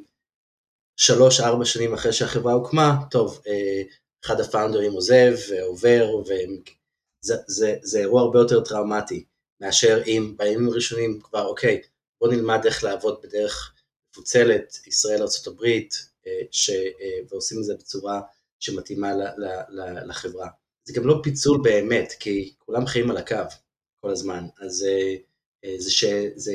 שלוש 0.97 1.39
ארבע 1.39 1.65
שנים 1.65 1.93
אחרי 1.93 2.13
שהחברה 2.13 2.53
הוקמה, 2.53 2.97
טוב, 3.11 3.41
אה, 3.47 3.81
אחד 4.25 4.39
הפאונדרים 4.39 4.91
עוזב 4.91 5.33
ועובר, 5.49 6.15
וזה 6.15 7.35
זה, 7.47 7.75
זה 7.81 7.99
אירוע 7.99 8.21
הרבה 8.21 8.39
יותר 8.39 8.63
טראומטי 8.63 9.25
מאשר 9.61 10.01
אם 10.07 10.33
בימים 10.37 10.67
הראשונים 10.67 11.19
כבר 11.21 11.45
אוקיי, 11.45 11.81
בוא 12.21 12.33
נלמד 12.33 12.65
איך 12.65 12.83
לעבוד 12.83 13.19
בדרך 13.23 13.73
מפוצלת, 14.11 14.77
ישראל 14.87 15.21
ארה"ב, 15.21 15.63
אה, 16.27 16.41
ש... 16.51 16.69
אה, 16.69 17.19
ועושים 17.29 17.59
את 17.59 17.63
זה 17.63 17.75
בצורה 17.75 18.21
שמתאימה 18.59 19.11
לחברה. 20.05 20.47
זה 20.83 20.93
גם 20.93 21.07
לא 21.07 21.19
פיצול 21.23 21.59
באמת, 21.63 22.13
כי 22.19 22.53
כולם 22.59 22.87
חיים 22.87 23.11
על 23.11 23.17
הקו. 23.17 23.35
כל 24.05 24.11
הזמן. 24.11 24.45
אז 24.61 24.85
אה, 24.87 25.15
אה, 25.65 25.75
זה 25.79 25.91
שזה, 25.91 26.53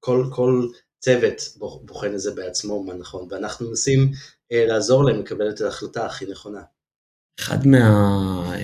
כל, 0.00 0.26
כל 0.32 0.66
צוות 0.98 1.42
בוחן 1.84 2.14
את 2.14 2.20
זה 2.20 2.34
בעצמו 2.34 2.84
מה 2.84 2.94
נכון, 2.94 3.28
ואנחנו 3.30 3.68
מנסים 3.68 4.12
אה, 4.52 4.66
לעזור 4.66 5.04
להם 5.04 5.20
לקבל 5.20 5.50
את 5.50 5.60
ההחלטה 5.60 6.06
הכי 6.06 6.26
נכונה. 6.26 6.62
אחד 7.40 7.66
מה, 7.66 8.54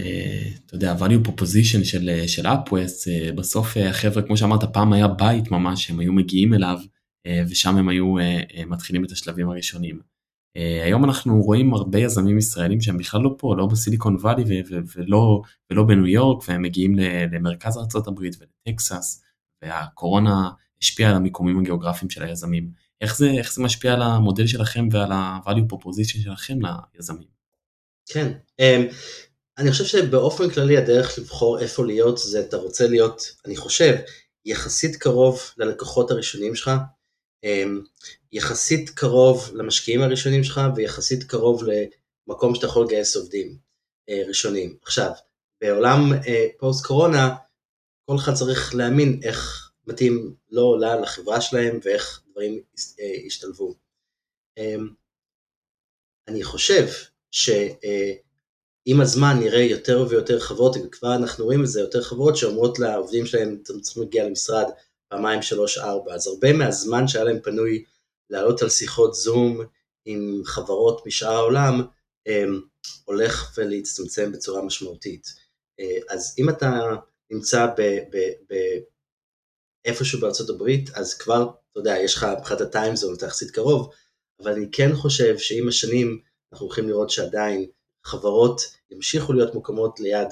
אתה 0.67 0.75
יודע, 0.75 0.95
value 0.99 1.29
proposition 1.29 1.85
של, 1.85 2.11
של 2.27 2.47
Upwest, 2.47 3.33
בסוף 3.35 3.77
החבר'ה, 3.77 4.23
כמו 4.23 4.37
שאמרת, 4.37 4.65
פעם 4.73 4.93
היה 4.93 5.09
בית 5.09 5.51
ממש, 5.51 5.91
הם 5.91 6.01
היו 6.01 6.13
מגיעים 6.13 6.55
אליו, 6.55 6.79
ושם 7.49 7.77
הם 7.77 7.89
היו 7.89 8.15
מתחילים 8.67 9.05
את 9.05 9.11
השלבים 9.11 9.49
הראשונים. 9.49 10.01
היום 10.85 11.05
אנחנו 11.05 11.43
רואים 11.43 11.75
הרבה 11.75 11.99
יזמים 11.99 12.39
ישראלים 12.39 12.81
שהם 12.81 12.99
בכלל 12.99 13.21
לא 13.21 13.35
פה, 13.39 13.55
לא 13.57 13.67
בסיליקון 13.67 14.17
וואלי 14.17 14.63
ולא, 14.97 15.43
ולא 15.71 15.83
בניו 15.83 16.07
יורק, 16.07 16.49
והם 16.49 16.63
מגיעים 16.63 16.95
למרכז 17.33 17.77
ארה"ב 17.77 18.19
ולטקסס, 18.19 19.23
והקורונה 19.63 20.51
השפיעה 20.83 21.11
על 21.11 21.17
המיקומים 21.17 21.59
הגיאוגרפיים 21.59 22.11
של 22.11 22.23
היזמים. 22.23 22.71
איך 23.01 23.17
זה, 23.17 23.31
איך 23.31 23.53
זה 23.53 23.63
משפיע 23.63 23.93
על 23.93 24.03
המודל 24.03 24.47
שלכם 24.47 24.89
ועל 24.93 25.13
ה-value 25.13 25.73
proposition 25.73 26.23
שלכם 26.23 26.59
ליזמים? 26.95 27.29
כן, 28.07 28.33
אמ, 28.59 28.87
אני 29.59 29.71
חושב 29.73 29.85
שבאופן 29.85 30.51
כללי 30.51 30.77
הדרך 30.77 31.19
לבחור 31.19 31.61
איפה 31.61 31.87
להיות 31.87 32.19
זה 32.19 32.41
אתה 32.41 32.57
רוצה 32.57 32.89
להיות, 32.89 33.23
אני 33.47 33.57
חושב, 33.57 33.95
יחסית 34.45 34.97
קרוב 34.97 35.41
ללקוחות 35.59 36.11
הראשונים 36.11 36.55
שלך, 36.55 36.71
יחסית 38.33 38.91
קרוב 38.91 39.51
למשקיעים 39.55 40.03
הראשונים 40.03 40.45
שלך 40.45 40.61
ויחסית 40.77 41.25
קרוב 41.25 41.63
למקום 41.65 42.55
שאתה 42.55 42.67
יכול 42.67 42.85
לגייס 42.85 43.17
עובדים 43.17 43.59
אה, 44.09 44.23
ראשונים. 44.29 44.77
עכשיו, 44.83 45.11
בעולם 45.61 46.13
אה, 46.27 46.47
פוסט 46.59 46.87
קורונה, 46.87 47.35
כל 48.05 48.17
אחד 48.17 48.35
צריך 48.35 48.75
להאמין 48.75 49.21
איך 49.23 49.71
מתאים 49.87 50.35
לו 50.51 50.63
או 50.63 50.77
לה 50.77 50.97
לחברה 51.01 51.41
שלהם 51.41 51.79
ואיך 51.83 52.23
דברים 52.31 52.61
אה, 53.01 53.27
ישתלבו. 53.27 53.75
אמ, 54.59 54.89
אני 56.29 56.45
חושב 56.45 56.87
שעם 57.31 59.01
הזמן 59.01 59.37
נראה 59.41 59.61
יותר 59.63 60.07
ויותר 60.09 60.41
חברות, 60.41 60.77
וכבר 60.85 61.15
אנחנו 61.15 61.45
רואים 61.45 61.63
את 61.63 61.69
זה, 61.69 61.81
יותר 61.81 62.03
חברות 62.03 62.37
שאומרות 62.37 62.79
לעובדים 62.79 63.27
שלהם, 63.27 63.59
אתם 63.63 63.81
צריכים 63.81 64.03
להגיע 64.03 64.27
למשרד 64.27 64.67
פעמיים, 65.09 65.43
שלוש, 65.43 65.79
ארבע. 65.79 66.15
אז 66.15 66.27
הרבה 66.27 66.53
מהזמן 66.53 67.09
שהיה 67.09 67.25
להם 67.25 67.41
פנוי 67.41 67.85
לעלות 68.31 68.63
על 68.63 68.69
שיחות 68.69 69.15
זום 69.15 69.61
עם 70.05 70.43
חברות 70.45 71.07
משאר 71.07 71.33
העולם 71.33 71.87
הולך 73.05 73.55
ולהצטמצם 73.57 74.33
בצורה 74.33 74.63
משמעותית. 74.63 75.27
אז 76.09 76.35
אם 76.39 76.49
אתה 76.49 76.81
נמצא 77.31 77.67
איפשהו 79.85 80.21
בארצות 80.21 80.51
הברית, 80.51 80.91
אז 80.95 81.15
כבר, 81.15 81.51
אתה 81.71 81.81
יודע, 81.81 81.99
יש 81.99 82.15
לך 82.15 82.27
מבחינת 82.39 82.61
הטיימזון, 82.61 83.15
אתה 83.15 83.27
יחסית 83.27 83.51
קרוב, 83.51 83.91
אבל 84.43 84.53
אני 84.53 84.67
כן 84.73 84.95
חושב 84.95 85.39
שעם 85.39 85.69
השנים 85.69 86.21
אנחנו 86.53 86.67
הולכים 86.67 86.89
לראות 86.89 87.11
שעדיין 87.11 87.67
חברות 88.05 88.61
ימשיכו 88.91 89.33
להיות 89.33 89.55
מוקמות 89.55 90.01
ליד 90.01 90.29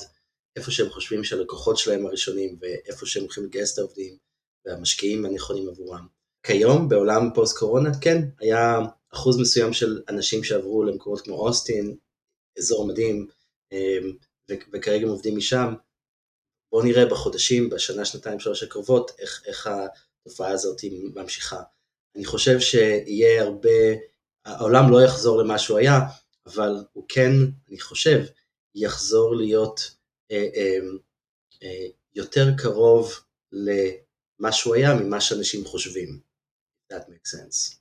איפה 0.57 0.71
שהם 0.71 0.91
חושבים 0.91 1.25
שהלקוחות 1.25 1.79
שלהם 1.79 2.07
הראשונים 2.07 2.59
ואיפה 2.61 3.07
שהם 3.07 3.23
הולכים 3.23 3.45
לגייס 3.45 3.75
את 3.75 3.79
העובדים 3.79 4.17
והמשקיעים 4.67 5.25
הנכונים 5.25 5.69
עבורם. 5.69 6.07
כיום 6.43 6.89
בעולם 6.89 7.31
פוסט 7.35 7.59
קורונה 7.59 7.91
כן 8.01 8.23
היה 8.41 8.79
אחוז 9.15 9.41
מסוים 9.41 9.73
של 9.73 10.03
אנשים 10.09 10.45
שעברו 10.45 10.85
למקומות 10.85 11.21
כמו 11.21 11.35
אוסטין, 11.35 11.97
אזור 12.59 12.87
מדהים 12.87 13.27
אמ, 13.73 14.13
וכרגע 14.73 15.05
הם 15.07 15.09
עובדים 15.09 15.37
משם. 15.37 15.75
בואו 16.73 16.83
נראה 16.83 17.07
בחודשים, 17.07 17.71
בשנה, 17.71 18.05
שנתיים, 18.05 18.41
שלוש 18.41 18.63
הקרובות 18.63 19.11
איך, 19.19 19.43
איך 19.47 19.67
התופעה 19.67 20.51
הזאת 20.51 20.81
ממשיכה. 21.15 21.63
אני 22.17 22.25
חושב 22.25 22.61
שיהיה 22.61 23.43
הרבה, 23.43 23.71
העולם 24.45 24.91
לא 24.91 25.05
יחזור 25.05 25.39
למה 25.39 25.59
שהוא 25.59 25.79
היה, 25.79 26.01
אבל 26.47 26.85
הוא 26.93 27.05
כן, 27.09 27.33
אני 27.69 27.81
חושב, 27.81 28.25
יחזור 28.75 29.37
להיות 29.37 29.91
אה, 30.31 30.49
אה, 30.55 30.79
אה, 31.63 31.87
יותר 32.15 32.51
קרוב 32.59 33.21
למה 34.41 34.53
שהוא 34.53 34.75
היה 34.75 34.95
ממה 34.95 35.21
שאנשים 35.21 35.65
חושבים. 35.65 36.21
That 36.93 37.03
makes 37.03 37.31
sense. 37.35 37.77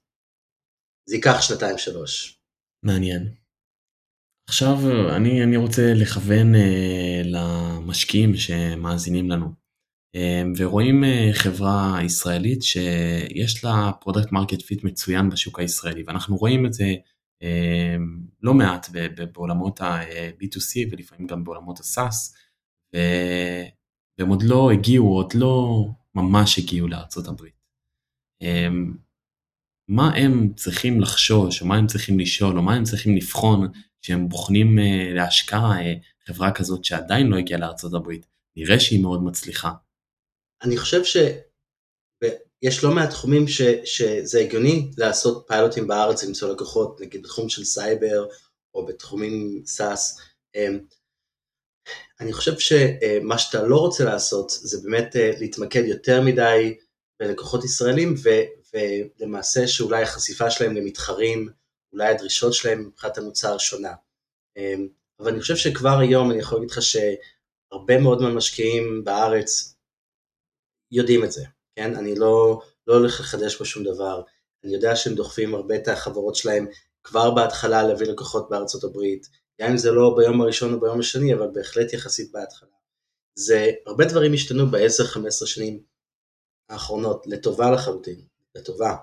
זה 1.10 1.16
ייקח 1.16 1.42
שנתיים 1.42 1.78
שלוש. 1.78 2.40
מעניין. 2.84 3.36
עכשיו 4.50 4.76
אני, 5.16 5.44
אני 5.44 5.58
רוצה 5.58 5.94
לכוון 5.96 6.56
אה, 6.56 7.22
למשקיעים 7.26 8.36
שמאזינים 8.36 9.30
לנו 9.30 9.66
אה, 10.16 10.44
ורואים 10.58 11.04
אה, 11.04 11.30
חברה 11.34 12.00
ישראלית 12.06 12.64
שיש 12.64 13.64
לה 13.64 13.92
product 14.02 14.32
market 14.32 14.62
fit 14.62 14.84
מצוין 14.84 15.30
בשוק 15.30 15.60
הישראלי 15.60 16.04
ואנחנו 16.08 16.38
רואים 16.38 16.66
את 16.66 16.74
זה 16.74 16.94
אה, 17.44 17.96
לא 18.42 18.54
מעט 18.54 18.88
בעולמות 19.34 19.82
ה-B2C 19.82 20.92
ולפעמים 20.92 21.28
גם 21.28 21.44
בעולמות 21.44 21.80
ה-SaaS 21.80 22.36
והם 24.20 24.30
עוד 24.30 24.44
לא 24.44 24.72
הגיעו, 24.72 25.08
עוד 25.16 25.34
לא 25.36 25.86
ממש 26.16 26.60
הגיעו 26.60 26.88
לארצות 26.88 27.28
הברית. 27.28 27.54
אה, 28.42 28.68
מה 29.88 30.14
הם 30.16 30.54
צריכים 30.56 31.02
לחשוש, 31.02 31.62
או 31.62 31.66
מה 31.66 31.78
הם 31.78 31.88
צריכים 31.88 32.20
לשאול, 32.20 32.58
או 32.58 32.64
מה 32.64 32.74
הם 32.74 32.84
צריכים 32.84 33.16
לבחון 33.16 33.72
כשהם 34.02 34.30
בוחנים 34.30 34.80
אה, 34.80 35.14
להשקעה 35.14 35.78
חברה 36.28 36.52
כזאת 36.52 36.86
שעדיין 36.86 37.28
לא 37.28 37.38
הגיעה 37.38 37.60
לארצות 37.60 37.94
הברית, 37.94 38.26
נראה 38.56 38.80
שהיא 38.80 39.02
מאוד 39.02 39.24
מצליחה. 39.24 39.72
אני 40.64 40.78
חושב 40.78 41.04
ש... 41.04 41.18
יש 42.62 42.84
לא 42.84 42.92
מעט 42.92 43.10
תחומים 43.10 43.48
ש, 43.48 43.62
שזה 43.84 44.40
הגיוני 44.40 44.92
לעשות 44.98 45.46
פיילוטים 45.48 45.88
בארץ 45.88 46.24
למצוא 46.24 46.54
לקוחות, 46.54 47.02
נגיד 47.02 47.24
בתחום 47.24 47.50
של 47.50 47.64
סייבר 47.64 48.28
או 48.74 48.86
בתחומים 48.86 49.64
SaaS. 49.66 50.20
אני 52.20 52.34
חושב 52.34 52.60
שמה 52.60 53.38
שאתה 53.38 53.64
לא 53.64 53.78
רוצה 53.78 54.04
לעשות 54.04 54.50
זה 54.50 54.78
באמת 54.84 55.16
אה, 55.16 55.32
להתמקד 55.40 55.84
יותר 55.86 56.22
מדי 56.22 56.78
בלקוחות 57.20 57.64
ישראלים 57.64 58.16
ו, 58.24 58.30
ולמעשה 58.74 59.68
שאולי 59.68 60.04
החשיפה 60.04 60.50
שלהם 60.50 60.76
למתחרים, 60.76 61.50
אולי 61.94 62.08
הדרישות 62.08 62.54
שלהם 62.54 62.88
מבחינת 62.88 63.18
המוצר 63.18 63.58
שונה. 63.58 63.94
אמ, 64.58 64.88
אבל 65.20 65.32
אני 65.32 65.42
חושב 65.42 65.56
שכבר 65.56 66.00
היום 66.00 66.32
אני 66.32 66.40
יכול 66.40 66.58
להגיד 66.58 66.72
לך 66.72 66.80
שהרבה 66.82 68.00
מאוד 68.00 68.22
מהמשקיעים 68.22 69.04
בארץ 69.04 69.76
יודעים 70.92 71.24
את 71.24 71.32
זה. 71.32 71.46
כן? 71.76 71.96
אני 71.96 72.16
לא, 72.16 72.62
לא 72.88 72.94
הולך 72.94 73.20
לחדש 73.20 73.56
פה 73.56 73.66
שום 73.66 73.84
דבר. 73.84 74.22
אני 74.64 74.74
יודע 74.74 74.96
שהם 74.96 75.16
דוחפים 75.16 75.56
הרבה 75.56 75.76
את 75.76 75.88
החברות 75.88 76.36
שלהם 76.36 76.68
כבר 77.04 77.32
בהתחלה 77.32 77.84
להביא 77.84 78.08
לקוחות 78.08 78.50
בארצות 78.50 78.84
הברית, 78.84 79.30
גם 79.62 79.72
אם 79.72 79.78
זה 79.78 79.92
לא 79.92 80.16
ביום 80.18 80.42
הראשון 80.42 80.74
או 80.74 80.80
ביום 80.80 81.00
השני, 81.00 81.34
אבל 81.34 81.48
בהחלט 81.54 81.94
יחסית 81.94 82.32
בהתחלה. 82.32 82.70
זה, 83.36 83.72
הרבה 83.86 84.06
דברים 84.06 84.34
השתנו 84.34 84.72
ב-10-15 84.72 85.46
שנים 85.46 85.84
האחרונות, 86.70 87.28
לטובה 87.28 87.72
לחלוטין, 87.72 88.22
לטובה. 88.56 88.96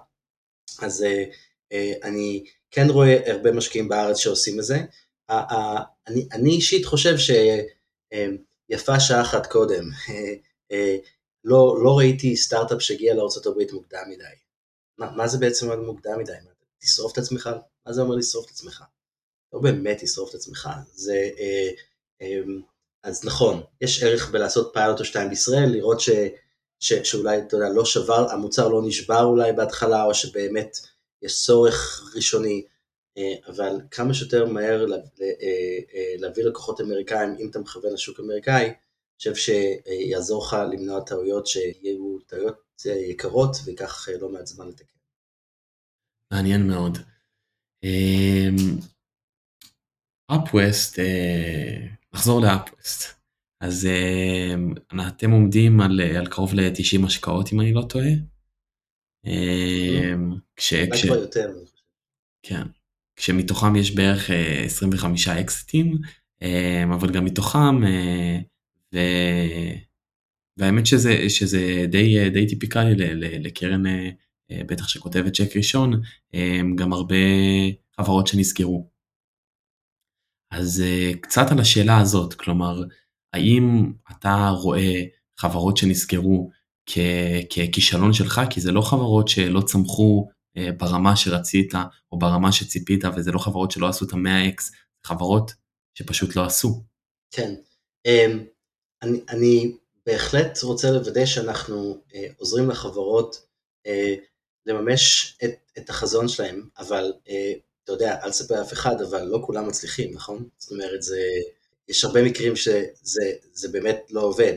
אז 0.83 1.03
uh, 1.03 1.35
uh, 1.73 2.07
אני 2.07 2.45
כן 2.71 2.87
רואה 2.91 3.33
הרבה 3.33 3.53
משקיעים 3.53 3.89
בארץ 3.89 4.17
שעושים 4.17 4.59
את 4.59 4.65
זה. 4.65 4.79
אני, 6.09 6.29
אני 6.33 6.51
אישית 6.51 6.87
חושב 6.87 7.17
שיפה 7.19 8.97
uh, 8.97 9.01
שעה 9.01 9.23
אחת 9.23 9.47
קודם. 9.47 9.85
לא, 11.45 11.77
לא 11.85 11.99
ראיתי 11.99 12.37
סטארט-אפ 12.37 12.83
שהגיע 12.83 13.15
לארה"ב 13.15 13.73
מוקדם 13.73 14.05
מדי. 14.11 14.25
מה, 14.99 15.11
מה 15.11 15.29
זה 15.29 15.39
בעצם 15.39 15.81
מוקדם 15.81 16.19
מדי? 16.19 16.33
תשרוף 16.79 17.13
את 17.13 17.19
עצמך? 17.19 17.51
מה 17.87 17.93
זה 17.93 18.03
אומר 18.03 18.15
לשרוף 18.15 18.47
את 18.47 18.51
עצמך? 18.51 18.85
לא 19.53 19.61
באמת 19.61 20.03
לשרוף 20.03 20.31
את 20.31 20.35
עצמך. 20.35 20.69
זה, 20.95 21.31
אה, 21.39 21.71
אה, 22.23 22.41
אז 23.03 23.25
נכון, 23.25 23.63
יש 23.81 24.03
ערך 24.03 24.31
בלעשות 24.31 24.71
פיילוט 24.75 25.01
או 25.01 25.05
שתיים 25.05 25.29
בישראל, 25.29 25.69
לראות 25.69 26.01
ש, 26.01 26.11
ש, 26.81 26.93
שאולי, 26.93 27.39
אתה 27.39 27.57
יודע, 27.57 27.69
לא 27.69 27.85
שבר, 27.85 28.31
המוצר 28.31 28.69
לא 28.69 28.83
נשבר 28.87 29.23
אולי 29.23 29.53
בהתחלה, 29.53 30.05
או 30.05 30.15
שבאמת 30.15 30.77
יש 31.23 31.43
צורך 31.45 32.11
ראשוני, 32.17 32.65
אה, 33.19 33.35
אבל 33.47 33.81
כמה 33.91 34.15
שיותר 34.15 34.47
מהר 34.47 34.87
לה, 34.87 34.97
להביא 36.19 36.45
לקוחות 36.45 36.81
אמריקאים, 36.81 37.37
אם 37.39 37.51
אתה 37.51 37.59
מכוון 37.59 37.93
לשוק 37.93 38.21
אמריקאי, 38.21 38.73
חושב 39.17 39.35
שיעזור 39.35 40.45
לך 40.45 40.57
למנוע 40.73 41.01
טעויות 41.01 41.47
שיהיו 41.47 42.19
טעויות 42.27 42.83
יקרות 42.85 43.57
וייקח 43.65 44.09
לא 44.21 44.29
מעט 44.29 44.47
זמן 44.47 44.69
לתקן. 44.69 44.85
מעניין 46.31 46.69
מאוד. 46.69 46.99
אפווסט, 50.37 50.99
אמ, 50.99 51.05
אה, 51.05 51.87
נחזור 52.15 52.41
לאפווסט. 52.41 53.23
אז 53.61 53.89
אתם 55.09 55.31
עומדים 55.31 55.81
על, 55.81 56.01
על 56.01 56.27
קרוב 56.27 56.55
ל-90 56.55 57.07
השקעות 57.07 57.53
אם 57.53 57.61
אני 57.61 57.73
לא 57.73 57.83
טועה. 57.89 58.11
כש, 60.57 60.75
כש... 60.75 61.07
כן. 62.43 62.63
כשמתוכם 63.17 63.77
יש 63.77 63.95
בערך 63.95 64.31
25 64.65 65.29
אקזיטים, 65.29 65.99
אבל 66.95 67.11
גם 67.11 67.25
מתוכם 67.25 67.85
ו... 68.95 68.99
והאמת 70.57 70.87
שזה, 70.87 71.29
שזה 71.29 71.85
די, 71.89 72.31
די 72.31 72.47
טיפיקלי 72.47 72.95
לקרן 73.39 73.87
אה, 73.87 74.11
בטח 74.67 74.89
שכותבת 74.89 75.33
צ'ק 75.33 75.57
ראשון, 75.57 76.01
גם 76.77 76.93
הרבה 76.93 77.17
חברות 77.97 78.27
שנסגרו. 78.27 78.92
אז 80.53 80.83
אה, 80.87 81.11
קצת 81.21 81.47
על 81.51 81.61
השאלה 81.61 82.01
הזאת, 82.01 82.35
כלומר, 82.35 82.83
האם 83.33 83.93
אתה 84.11 84.49
רואה 84.49 85.03
חברות 85.39 85.77
שנסגרו 85.77 86.51
ככישלון 87.51 88.13
שלך, 88.13 88.41
כי 88.51 88.61
זה 88.61 88.73
לא 88.73 88.81
חברות 88.81 89.29
שלא 89.29 89.61
צמחו 89.61 90.29
אה, 90.57 90.73
ברמה 90.73 91.17
שרצית 91.17 91.75
או 92.13 92.19
ברמה 92.19 92.53
שציפית, 92.53 93.05
וזה 93.17 93.33
לא 93.33 93.39
חברות 93.39 93.71
שלא 93.71 93.89
עשו 93.89 94.05
את 94.05 94.13
ה-100x, 94.13 94.63
חברות 95.05 95.53
שפשוט 95.95 96.37
לא 96.37 96.45
עשו. 96.45 96.83
כן. 97.31 97.55
אמ, 98.07 98.45
אני, 99.03 99.21
אני 99.29 99.77
בהחלט 100.07 100.63
רוצה 100.63 100.91
לוודא 100.91 101.27
שאנחנו 101.27 102.01
אה, 102.15 102.27
עוזרים 102.37 102.71
לחברות 102.71 103.53
לממש 104.67 105.37
את, 105.45 105.51
את 105.79 105.91
החזון 105.91 106.29
שלהם, 106.29 106.69
אבל 106.79 107.13
אתה 107.85 107.93
יודע, 107.93 108.19
אל 108.25 108.31
תספר 108.31 108.63
אף 108.63 108.73
אחד, 108.73 109.03
אבל 109.03 109.23
לא 109.23 109.43
כולם 109.47 109.69
מצליחים, 109.69 110.15
נכון? 110.15 110.49
זאת 110.59 110.71
אומרת, 110.71 111.03
זה, 111.03 111.21
יש 111.89 112.05
הרבה 112.05 112.23
מקרים 112.23 112.57
שזה 112.57 113.69
באמת 113.73 114.07
לא 114.11 114.21
עובד, 114.21 114.55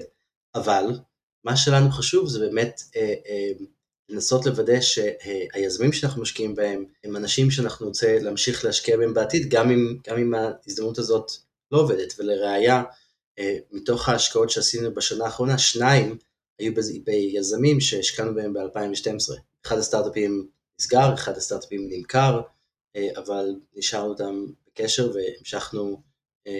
אבל 0.55 0.99
מה 1.43 1.57
שלנו 1.57 1.91
חשוב 1.91 2.29
זה 2.29 2.39
באמת 2.39 2.81
אה, 2.95 3.13
אה, 3.27 3.51
לנסות 4.09 4.45
לוודא 4.45 4.81
שהיזמים 4.81 5.93
שאנחנו 5.93 6.21
משקיעים 6.21 6.55
בהם 6.55 6.85
הם 7.03 7.15
אנשים 7.15 7.51
שאנחנו 7.51 7.87
רוצה 7.87 8.17
להמשיך 8.19 8.65
להשקיע 8.65 8.97
בהם 8.97 9.13
בעתיד, 9.13 9.49
גם 9.49 9.71
אם, 9.71 9.97
גם 10.07 10.17
אם 10.17 10.33
ההזדמנות 10.33 10.97
הזאת 10.97 11.31
לא 11.71 11.79
עובדת, 11.79 12.13
ולראיה, 12.19 12.83
אה, 13.39 13.57
מתוך 13.71 14.09
ההשקעות 14.09 14.49
שעשינו 14.49 14.93
בשנה 14.93 15.25
האחרונה, 15.25 15.57
שניים 15.57 16.17
היו 16.59 16.71
ביזמים 17.03 17.79
שהשקענו 17.81 18.35
בהם 18.35 18.53
ב-2012. 18.53 19.33
אחד 19.65 19.77
הסטארט-אפים 19.77 20.47
נסגר, 20.79 21.13
אחד 21.13 21.37
הסטארט-אפים 21.37 21.87
נמכר, 21.89 22.41
אבל 23.17 23.55
נשארנו 23.75 24.09
אותם 24.09 24.45
בקשר 24.67 25.11
והמשכנו, 25.13 26.01
אה, 26.47 26.53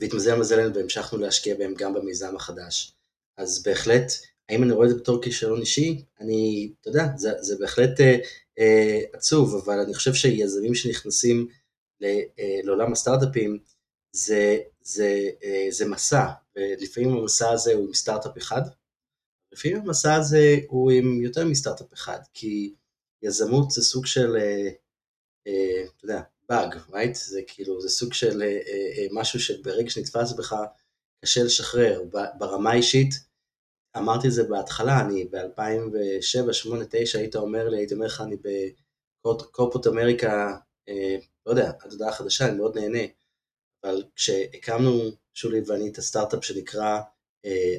והתמזל 0.00 0.34
מזלנו 0.34 0.74
והמשכנו 0.74 1.18
להשקיע 1.18 1.54
בהם 1.54 1.74
גם 1.74 1.94
במיזם 1.94 2.36
החדש. 2.36 2.94
אז 3.36 3.62
בהחלט 3.62 4.12
האם 4.48 4.62
אני 4.62 4.72
רואה 4.72 4.86
את 4.86 4.90
זה 4.90 4.98
בתור 4.98 5.22
כישלון 5.22 5.60
אישי? 5.60 6.04
אני, 6.20 6.72
אתה 6.80 6.88
יודע, 6.88 7.04
זה, 7.16 7.30
זה 7.40 7.56
בהחלט 7.58 8.00
אה, 8.00 8.16
אה, 8.58 9.00
עצוב, 9.12 9.54
אבל 9.54 9.80
אני 9.80 9.94
חושב 9.94 10.14
שיזמים 10.14 10.74
שנכנסים 10.74 11.48
אה, 12.02 12.60
לעולם 12.64 12.92
הסטארט-אפים, 12.92 13.58
זה, 14.12 14.58
זה, 14.80 15.30
אה, 15.44 15.66
זה 15.70 15.88
מסע, 15.88 16.26
ולפעמים 16.56 17.10
המסע 17.10 17.50
הזה 17.50 17.74
הוא 17.74 17.86
עם 17.86 17.94
סטארט-אפ 17.94 18.36
אחד, 18.36 18.62
לפעמים 19.52 19.76
המסע 19.76 20.14
הזה 20.14 20.56
הוא 20.68 20.90
עם 20.90 21.22
יותר 21.22 21.44
מסטארט-אפ 21.44 21.92
אחד, 21.92 22.18
כי 22.34 22.74
יזמות 23.22 23.70
זה 23.70 23.82
סוג 23.82 24.06
של, 24.06 24.36
אה, 24.36 24.68
אה, 25.46 25.84
אתה 25.96 26.04
יודע, 26.04 26.22
באג, 26.48 26.74
right? 26.74 27.14
זה 27.14 27.40
כאילו, 27.46 27.80
זה 27.80 27.88
סוג 27.88 28.12
של 28.12 28.42
אה, 28.42 29.06
משהו 29.12 29.40
שברגע 29.40 29.90
שנתפס 29.90 30.32
בך, 30.32 30.56
קשה 31.24 31.42
לשחרר. 31.42 32.02
ברמה 32.38 32.70
האישית, 32.70 33.14
אמרתי 33.96 34.26
את 34.28 34.32
זה 34.32 34.44
בהתחלה, 34.44 35.00
אני 35.00 35.24
ב-2007, 35.24 35.36
2008, 35.36 36.82
2009, 36.84 37.18
היית 37.18 37.36
אומר 37.36 37.68
לי, 37.68 37.76
הייתי 37.76 37.94
אומר 37.94 38.06
לך, 38.06 38.20
אני 38.20 38.36
בקורפוט 39.24 39.86
אמריקה, 39.86 40.56
לא 41.46 41.50
יודע, 41.50 41.70
עתודה 41.70 42.08
החדשה, 42.08 42.48
אני 42.48 42.56
מאוד 42.56 42.78
נהנה. 42.78 43.02
אבל 43.84 44.04
כשהקמנו, 44.14 45.10
שולי 45.34 45.60
ואני, 45.66 45.88
את 45.88 45.98
הסטארט-אפ 45.98 46.44
שנקרא 46.44 47.00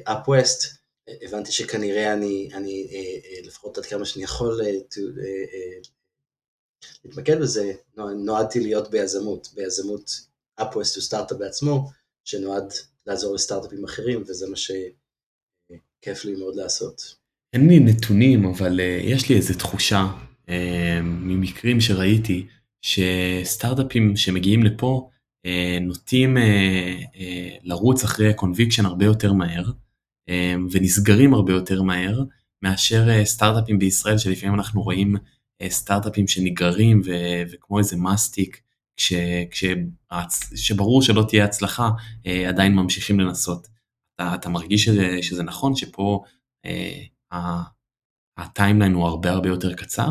UpWest, 0.08 0.83
הבנתי 1.08 1.52
שכנראה 1.52 2.12
אני, 2.12 2.48
אני 2.54 2.88
אה, 2.92 2.98
אה, 2.98 3.46
לפחות 3.46 3.78
עד 3.78 3.86
כמה 3.86 4.04
שאני 4.04 4.24
יכול 4.24 4.60
אה, 4.62 4.70
להתמקד 7.04 7.40
בזה, 7.40 7.72
נוע- 7.96 8.12
נועדתי 8.12 8.60
להיות 8.60 8.90
ביזמות, 8.90 9.48
ביזמות 9.54 10.10
UpWest 10.60 10.74
הוא 10.74 10.84
סטארט-אפ 10.84 11.38
בעצמו, 11.38 11.90
שנועד 12.24 12.72
לעזור 13.06 13.34
לסטארט-אפים 13.34 13.84
אחרים, 13.84 14.22
וזה 14.28 14.46
מה 14.50 14.56
שכיף 14.56 16.24
לי 16.24 16.36
מאוד 16.36 16.56
לעשות. 16.56 17.16
אין 17.52 17.68
לי 17.68 17.78
נתונים, 17.80 18.44
אבל 18.44 18.80
יש 19.02 19.28
לי 19.28 19.36
איזו 19.36 19.54
תחושה 19.58 20.06
ממקרים 21.02 21.80
שראיתי, 21.80 22.46
שסטארט-אפים 22.82 24.16
שמגיעים 24.16 24.62
לפה 24.62 25.08
נוטים 25.80 26.36
לרוץ 27.62 28.04
אחרי 28.04 28.34
קונביקשן 28.34 28.86
הרבה 28.86 29.04
יותר 29.04 29.32
מהר, 29.32 29.64
ונסגרים 30.72 31.34
הרבה 31.34 31.52
יותר 31.52 31.82
מהר, 31.82 32.22
מאשר 32.62 33.06
uh, 33.08 33.24
סטארט-אפים 33.24 33.78
בישראל, 33.78 34.18
שלפעמים 34.18 34.54
אנחנו 34.54 34.82
רואים 34.82 35.16
uh, 35.16 35.68
סטארט-אפים 35.68 36.28
שנגררים 36.28 37.00
ו- 37.04 37.52
וכמו 37.52 37.78
איזה 37.78 37.96
מסטיק, 37.96 38.62
כש, 38.96 39.12
כש, 39.50 39.64
שברור 40.54 41.02
שלא 41.02 41.24
תהיה 41.28 41.44
הצלחה, 41.44 41.90
uh, 42.22 42.48
עדיין 42.48 42.74
ממשיכים 42.74 43.20
לנסות. 43.20 43.66
אתה, 44.14 44.34
אתה 44.34 44.48
מרגיש 44.48 44.84
שזה, 44.84 45.22
שזה 45.22 45.42
נכון 45.42 45.76
שפה 45.76 46.24
uh, 46.66 47.36
הטיימליין 48.36 48.92
הוא 48.92 49.06
הרבה 49.06 49.30
הרבה 49.30 49.48
יותר 49.48 49.74
קצר? 49.74 50.08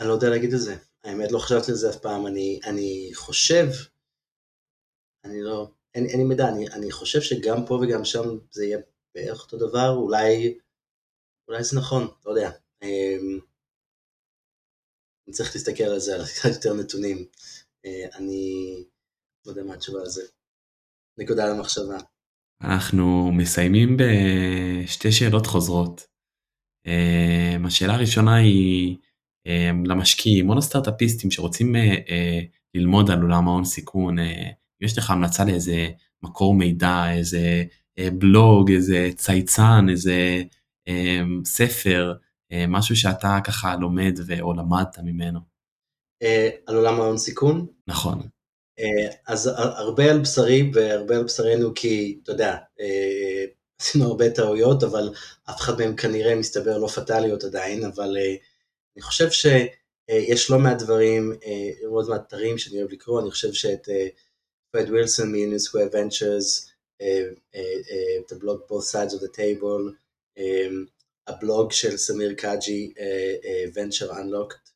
אני 0.00 0.08
לא 0.08 0.12
יודע 0.12 0.30
להגיד 0.30 0.52
את 0.52 0.60
זה, 0.60 0.76
האמת 1.04 1.32
לא 1.32 1.38
חשבתי 1.38 1.70
על 1.70 1.76
זה 1.76 1.90
אף 1.90 1.96
פעם, 1.96 2.26
אני, 2.26 2.60
אני 2.66 3.10
חושב, 3.14 3.66
אני 5.24 5.42
לא, 5.42 5.70
אין, 5.94 6.06
אין 6.06 6.18
לי 6.18 6.24
מידע, 6.24 6.48
אני, 6.48 6.68
אני 6.68 6.90
חושב 6.90 7.20
שגם 7.20 7.66
פה 7.66 7.74
וגם 7.74 8.04
שם 8.04 8.24
זה 8.50 8.64
יהיה 8.64 8.78
בערך 9.14 9.42
אותו 9.42 9.68
דבר, 9.68 9.88
אולי, 9.96 10.58
אולי 11.48 11.64
זה 11.64 11.78
נכון, 11.78 12.08
לא 12.26 12.30
יודע. 12.30 12.50
אמ, 12.82 13.38
אני 15.26 15.34
צריך 15.34 15.54
להסתכל 15.54 15.84
על 15.84 15.98
זה, 15.98 16.14
על 16.14 16.26
קצת 16.34 16.48
יותר 16.48 16.74
נתונים. 16.74 17.24
אה, 17.86 18.16
אני 18.16 18.64
לא 19.46 19.50
יודע 19.50 19.62
מה 19.62 19.74
התשובה 19.74 20.00
על 20.00 20.08
זה. 20.08 20.22
נקודה 21.18 21.46
למחשבה. 21.46 21.98
אנחנו 22.62 23.32
מסיימים 23.32 23.96
בשתי 23.96 25.12
שאלות 25.12 25.46
חוזרות. 25.46 26.06
Um, 26.86 27.66
השאלה 27.66 27.94
הראשונה 27.94 28.36
היא 28.36 28.96
um, 29.48 29.88
למשקיעים 29.88 30.50
או 30.50 30.54
לסטארט-אפיסטים 30.54 31.30
שרוצים 31.30 31.74
uh, 31.74 31.78
uh, 31.78 32.58
ללמוד 32.74 33.10
על 33.10 33.22
עולם 33.22 33.48
ההון 33.48 33.64
סיכון, 33.64 34.18
יש 34.80 34.98
לך 34.98 35.10
המלצה 35.10 35.44
לאיזה 35.44 35.88
מקור 36.22 36.54
מידע, 36.54 37.12
איזה 37.12 37.64
uh, 38.00 38.02
בלוג, 38.18 38.70
איזה 38.70 39.10
צייצן, 39.16 39.86
איזה 39.90 40.42
um, 40.88 41.44
ספר, 41.44 42.14
uh, 42.52 42.56
משהו 42.68 42.96
שאתה 42.96 43.38
ככה 43.44 43.76
לומד 43.76 44.18
ו- 44.26 44.40
או 44.40 44.54
למדת 44.54 44.98
ממנו. 45.02 45.50
אה, 46.22 46.50
על 46.66 46.76
עולם 46.76 47.00
ההון 47.00 47.18
סיכון, 47.18 47.66
נכון. 47.86 48.22
אה, 48.78 49.12
אז 49.26 49.50
הרבה 49.56 50.10
על 50.10 50.18
בשרי 50.18 50.70
והרבה 50.74 51.16
על 51.16 51.24
בשרנו 51.24 51.74
כי, 51.74 52.20
אתה 52.22 52.32
יודע, 52.32 52.56
אה, 52.80 53.44
עשינו 53.80 54.04
הרבה 54.04 54.30
טעויות, 54.30 54.82
אבל 54.82 55.14
אף 55.50 55.60
אחד 55.60 55.78
מהם 55.78 55.96
כנראה 55.96 56.34
מסתבר 56.34 56.78
לא 56.78 56.86
פטאליות 56.86 57.44
עדיין, 57.44 57.84
אבל 57.84 58.16
אה, 58.16 58.34
אני 58.96 59.02
חושב 59.02 59.30
שיש 59.30 60.50
לא 60.50 60.58
מעט 60.58 60.78
דברים, 60.82 61.32
אה, 61.44 61.86
עוד 61.88 62.08
מעט 62.08 62.22
אתרים 62.26 62.58
שאני 62.58 62.78
אוהב 62.78 62.92
לקרוא, 62.92 63.20
אני 63.20 63.30
חושב 63.30 63.52
שאת 63.52 63.88
אה, 64.74 64.80
פרד 64.80 64.90
ווילסון 64.90 65.32
מ-Union 65.32 65.68
Square 65.68 65.92
Ventures, 65.92 66.70
אה, 67.00 67.22
אה, 67.54 67.60
אה, 67.90 68.20
את 68.26 68.32
הבלוג 68.32 68.60
Both 68.68 68.92
Sides 68.92 69.12
of 69.12 69.22
the 69.22 69.36
Table, 69.36 69.94
הבלוג 71.26 71.72
של 71.72 71.96
סמיר 71.96 72.34
קאג'י, 72.34 72.92
Venture 73.74 74.10
Unlocked, 74.10 74.70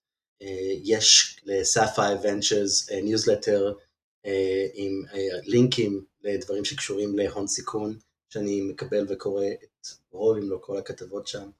יש 0.84 1.36
ל-Sapphire 1.44 2.24
Ventures 2.24 2.94
ניוזלטר 3.02 3.72
עם 4.74 5.02
לינקים 5.42 6.04
לדברים 6.22 6.64
שקשורים 6.64 7.18
להון 7.18 7.46
סיכון, 7.46 7.98
שאני 8.28 8.60
מקבל 8.60 9.06
וקורא 9.08 9.44
את 9.46 9.86
רוב 10.10 10.36
אם 10.36 10.50
לא 10.50 10.58
כל 10.60 10.76
הכתבות 10.76 11.26
שם. 11.26 11.50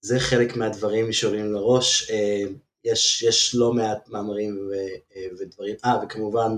זה 0.00 0.18
חלק 0.18 0.56
מהדברים 0.56 1.12
שעולים 1.12 1.52
לראש, 1.52 2.10
יש, 2.84 3.22
יש 3.22 3.54
לא 3.54 3.72
מעט 3.72 4.08
מאמרים 4.08 4.68
ו, 4.70 4.72
אה, 5.16 5.26
ודברים, 5.38 5.76
אה 5.84 6.04
וכמובן 6.04 6.56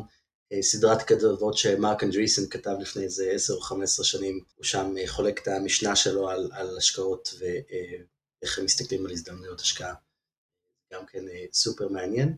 אה, 0.52 0.62
סדרת 0.62 1.02
כתבות 1.02 1.56
שמרק 1.58 2.04
אנדריסן 2.04 2.48
כתב 2.50 2.74
לפני 2.80 3.04
איזה 3.04 3.30
10 3.34 3.54
או 3.54 3.60
15 3.60 4.04
שנים, 4.04 4.40
הוא 4.56 4.64
שם 4.64 4.94
אה, 4.98 5.08
חולק 5.08 5.42
את 5.42 5.48
המשנה 5.48 5.96
שלו 5.96 6.28
על, 6.28 6.50
על 6.52 6.76
השקעות 6.76 7.34
ואיך 7.38 8.58
הם 8.58 8.64
מסתכלים 8.64 9.06
על 9.06 9.12
הזדמנויות 9.12 9.60
השקעה, 9.60 9.94
גם 10.92 11.06
כן 11.06 11.24
סופר 11.52 11.88
מעניין. 11.88 12.36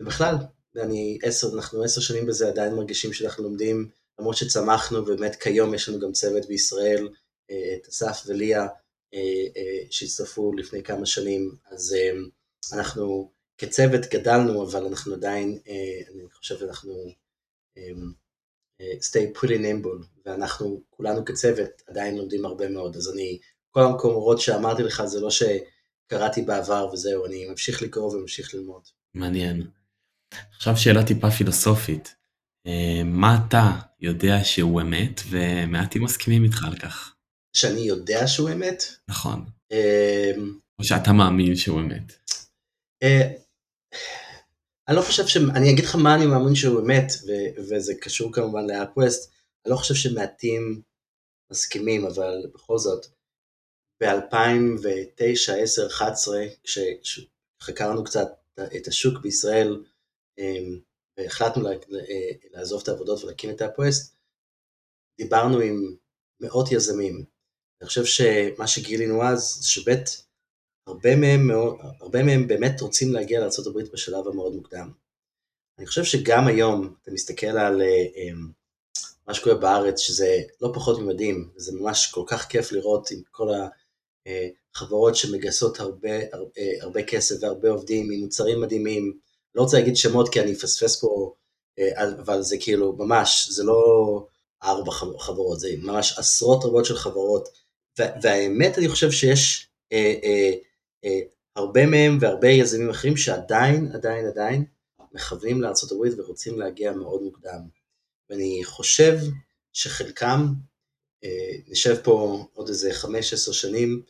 ובכלל, 0.00 0.34
אני 0.76 1.18
עשר, 1.22 1.48
אנחנו 1.56 1.84
עשר 1.84 2.00
שנים 2.00 2.26
בזה 2.26 2.48
עדיין 2.48 2.74
מרגישים 2.74 3.12
שאנחנו 3.12 3.44
לומדים, 3.44 3.90
למרות 4.18 4.36
שצמחנו, 4.36 4.98
ובאמת 4.98 5.36
כיום 5.36 5.74
יש 5.74 5.88
לנו 5.88 6.00
גם 6.00 6.12
צוות 6.12 6.46
בישראל, 6.46 7.08
את 7.46 7.88
אסף 7.88 8.22
וליה, 8.26 8.66
שהצטרפו 9.90 10.52
לפני 10.52 10.82
כמה 10.82 11.06
שנים, 11.06 11.56
אז 11.70 11.94
אנחנו 12.72 13.30
כצוות 13.58 14.00
גדלנו, 14.10 14.66
אבל 14.66 14.86
אנחנו 14.86 15.14
עדיין, 15.14 15.58
אה, 15.68 16.14
אני 16.14 16.30
חושב 16.30 16.58
שאנחנו 16.58 16.92
אה, 17.78 17.82
אה, 18.80 18.92
stay 19.00 19.38
pretty 19.38 19.58
nimble, 19.58 20.06
ואנחנו 20.26 20.82
כולנו 20.90 21.24
כצוות 21.24 21.82
עדיין 21.88 22.16
לומדים 22.16 22.44
הרבה 22.44 22.68
מאוד, 22.68 22.96
אז 22.96 23.12
אני, 23.14 23.38
כל 23.70 23.82
המקומות 23.82 24.40
שאמרתי 24.40 24.82
לך 24.82 25.04
זה 25.04 25.20
לא 25.20 25.28
שקראתי 25.30 26.42
בעבר 26.42 26.90
וזהו, 26.92 27.26
אני 27.26 27.46
ממשיך 27.48 27.82
לקרוא 27.82 28.14
וממשיך 28.14 28.54
ללמוד. 28.54 28.82
מעניין. 29.14 29.66
עכשיו 30.56 30.76
שאלה 30.76 31.06
טיפה 31.06 31.30
פילוסופית. 31.30 32.14
אה, 32.66 33.02
מה 33.04 33.38
אתה 33.46 33.70
יודע 34.00 34.44
שהוא 34.44 34.80
אמת 34.80 35.20
ומעטים 35.30 36.04
מסכימים 36.04 36.44
איתך 36.44 36.64
על 36.64 36.76
כך? 36.76 37.14
שאני 37.56 37.80
יודע 37.80 38.26
שהוא 38.26 38.50
אמת, 38.50 38.82
נכון. 39.08 39.44
אה, 39.72 40.32
או 40.78 40.84
שאתה 40.84 41.12
מאמין 41.12 41.56
שהוא 41.56 41.80
אמת. 41.80 42.12
אה, 43.02 43.34
אני 44.88 44.96
לא 44.96 45.02
חושב 45.02 45.26
ש... 45.26 45.36
אני 45.36 45.72
אגיד 45.72 45.84
לך 45.84 45.94
מה 45.94 46.14
אני 46.14 46.26
מאמין 46.26 46.54
שהוא 46.54 46.80
אמת, 46.80 47.06
וזה 47.58 47.94
קשור 48.00 48.32
כמובן 48.32 48.66
לאפווסט, 48.66 49.32
אני 49.64 49.72
לא 49.72 49.76
חושב 49.76 49.94
שמעטים 49.94 50.82
מסכימים, 51.52 52.06
אבל 52.06 52.46
בכל 52.54 52.78
זאת, 52.78 53.06
ב-2009, 54.02 55.52
10, 55.62 55.86
11, 55.86 56.44
כשחקרנו 57.02 58.04
קצת 58.04 58.28
את 58.76 58.86
השוק 58.86 59.22
בישראל, 59.22 59.84
אמ, 60.38 60.80
והחלטנו 61.18 61.62
לה- 61.62 61.70
לעזוב 62.50 62.80
את 62.82 62.88
העבודות 62.88 63.24
ולהקים 63.24 63.50
את 63.50 63.62
אפווסט, 63.62 64.16
דיברנו 65.18 65.60
עם 65.60 65.96
מאות 66.40 66.72
יזמים. 66.72 67.24
אני 67.80 67.88
חושב 67.88 68.04
שמה 68.04 68.66
שגילינו 68.66 69.22
אז, 69.22 69.60
שבית 69.62 70.27
הרבה 70.88 71.16
מהם, 71.16 71.50
הרבה 72.00 72.22
מהם 72.22 72.48
באמת 72.48 72.80
רוצים 72.80 73.12
להגיע 73.12 73.40
לארה"ב 73.40 73.78
בשלב 73.92 74.28
המאוד 74.28 74.54
מוקדם. 74.54 74.90
אני 75.78 75.86
חושב 75.86 76.04
שגם 76.04 76.46
היום, 76.46 76.94
אתה 77.02 77.10
מסתכל 77.10 77.46
על 77.46 77.82
אה, 77.82 78.30
מה 79.26 79.34
שקורה 79.34 79.54
בארץ, 79.54 80.00
שזה 80.00 80.42
לא 80.60 80.70
פחות 80.74 80.98
ממדהים, 80.98 81.50
וזה 81.56 81.72
ממש 81.72 82.10
כל 82.10 82.22
כך 82.26 82.46
כיף 82.46 82.72
לראות 82.72 83.10
עם 83.10 83.20
כל 83.30 83.48
החברות 84.76 85.16
שמגייסות 85.16 85.80
הרבה, 85.80 86.16
הרבה, 86.32 86.60
הרבה 86.80 87.02
כסף 87.02 87.34
והרבה 87.40 87.70
עובדים 87.70 88.10
עם 88.12 88.20
מוצרים 88.20 88.60
מדהימים. 88.60 89.18
לא 89.54 89.62
רוצה 89.62 89.78
להגיד 89.78 89.96
שמות 89.96 90.28
כי 90.28 90.40
אני 90.40 90.52
אפספס 90.52 91.00
פה, 91.00 91.34
אה, 91.78 92.04
אבל 92.04 92.42
זה 92.42 92.56
כאילו 92.60 92.92
ממש, 92.92 93.48
זה 93.50 93.64
לא, 93.64 94.26
ארבע 94.62 94.92
חברות, 95.18 95.60
זה 95.60 95.68
ממש 95.78 96.18
עשרות 96.18 96.64
רבות 96.64 96.84
של 96.84 96.96
חברות, 96.96 97.48
והאמת 97.98 98.78
אני 98.78 98.88
חושב 98.88 99.10
שיש 99.10 99.68
אה, 99.92 99.98
אה, 99.98 100.14
אה, 100.24 100.52
הרבה 101.56 101.86
מהם 101.86 102.18
והרבה 102.20 102.48
יזמים 102.48 102.90
אחרים 102.90 103.16
שעדיין, 103.16 103.92
עדיין, 103.94 104.26
עדיין 104.26 104.64
מכוונים 105.12 105.62
לארה"ב 105.62 106.18
ורוצים 106.18 106.58
להגיע 106.58 106.92
מאוד 106.92 107.22
מוקדם. 107.22 107.60
ואני 108.30 108.60
חושב 108.64 109.18
שחלקם, 109.72 110.46
אה, 111.24 111.56
נשב 111.68 111.96
פה 112.04 112.46
עוד 112.52 112.68
איזה 112.68 112.92
חמש, 112.92 113.32
עשר 113.32 113.52
שנים, 113.52 114.02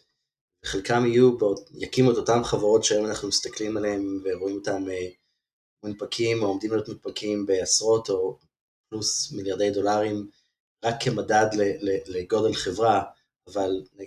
וחלקם 0.65 1.07
יהיו, 1.07 1.37
יקימו 1.73 2.13
את 2.13 2.17
אותם 2.17 2.45
חברות 2.45 2.85
שהיום 2.85 3.07
אנחנו 3.07 3.29
מסתכלים 3.29 3.77
עליהם 3.77 4.23
ורואים 4.25 4.57
אותם 4.57 4.91
אה, 4.91 5.09
מונפקים 5.83 6.43
או 6.43 6.49
עומדים 6.49 6.71
להיות 6.71 6.89
מונפקים 6.89 7.47
בעשרות 7.47 8.11
או 8.11 8.39
פלוס 8.89 9.33
מיליארדי 9.33 9.71
דולרים, 9.71 10.29
רק 10.85 10.95
כמדד 11.01 11.47
לגודל 12.07 12.55
חברה, 12.55 13.03
אבל 13.47 13.83
אה, 14.01 14.05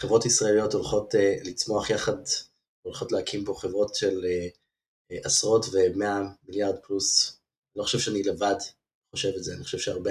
חברות 0.00 0.26
ישראליות 0.26 0.74
הולכות 0.74 1.14
לצמוח 1.44 1.90
יחד, 1.90 2.16
הולכות 2.82 3.12
להקים 3.12 3.44
פה 3.44 3.54
חברות 3.58 3.94
של 3.94 4.26
עשרות 5.10 5.66
ומאה 5.72 6.22
מיליארד 6.48 6.76
פלוס. 6.82 7.38
לא 7.76 7.82
חושב 7.82 7.98
שאני 7.98 8.22
לבד 8.22 8.56
חושב 9.10 9.32
את 9.36 9.44
זה, 9.44 9.54
אני 9.54 9.64
חושב 9.64 9.78
שהרבה, 9.78 10.10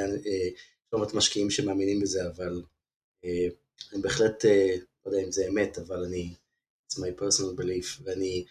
לא 0.93 0.99
מעט 0.99 1.13
משקיעים 1.13 1.49
שמאמינים 1.49 1.99
בזה, 1.99 2.27
אבל 2.27 2.61
אני 3.93 4.01
בהחלט 4.01 4.45
לא 5.05 5.11
יודע 5.11 5.23
אם 5.23 5.31
זה 5.31 5.47
אמת, 5.47 5.77
אבל 5.77 6.03
אני, 6.03 6.33
it's 6.89 6.95
my 6.95 7.21
personal 7.21 7.59
belief, 7.59 8.01
ואני 8.03 8.45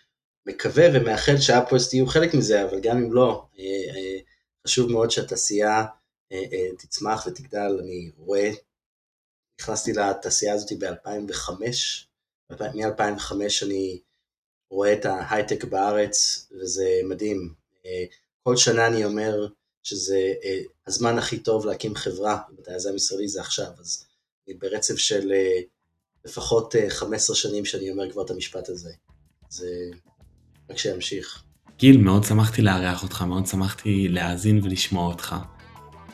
מקווה 0.47 0.85
ומאחל 0.95 1.37
שהאפווסט 1.37 1.95
יהיו 1.95 2.07
חלק 2.07 2.35
מזה, 2.35 2.65
אבל 2.65 2.81
גם 2.81 2.97
אם 2.97 3.13
לא, 3.13 3.47
אה, 3.59 3.65
אה, 3.65 4.19
חשוב 4.67 4.93
מאוד 4.93 5.11
שהתעשייה 5.11 5.85
אה, 6.33 6.69
תצמח 6.79 7.27
ותגדל, 7.27 7.79
אני 7.81 8.11
רואה, 8.17 8.51
נכנסתי 9.61 9.93
לתעשייה 9.93 10.55
הזאת 10.55 10.73
ב-2005, 10.79 11.51
מ-2005 12.51 13.33
אני 13.63 13.99
רואה 14.71 14.93
את 14.93 15.05
ההייטק 15.05 15.65
בארץ, 15.65 16.49
וזה 16.61 17.01
מדהים. 17.05 17.55
כל 18.43 18.57
שנה 18.57 18.87
אני 18.87 19.05
אומר 19.05 19.49
שזה 19.83 20.33
הזמן 20.87 21.19
הכי 21.19 21.39
טוב 21.39 21.67
להקים 21.67 21.95
חברה, 21.95 22.39
אם 22.51 22.57
אתה 22.63 22.73
יזם 22.73 22.97
ישראלי 22.97 23.29
זה 23.29 23.41
עכשיו, 23.41 23.71
אז 23.81 24.05
אני 24.49 24.55
ברצף 24.55 24.97
של 24.97 25.33
לפחות 26.25 26.75
15 26.89 27.35
אה, 27.37 27.41
שנים 27.41 27.65
שאני 27.65 27.91
אומר 27.91 28.11
כבר 28.13 28.25
את 28.25 28.31
המשפט 28.31 28.69
הזה. 28.69 28.93
זה 29.51 29.91
רק 30.71 30.79
שימשיך. 30.79 31.43
גיל, 31.79 31.97
מאוד 31.97 32.25
שמחתי 32.25 32.63
לארח 32.63 33.03
אותך, 33.03 33.23
מאוד 33.23 33.47
שמחתי 33.47 34.09
להאזין 34.09 34.61
ולשמוע 34.65 35.07
אותך. 35.07 35.35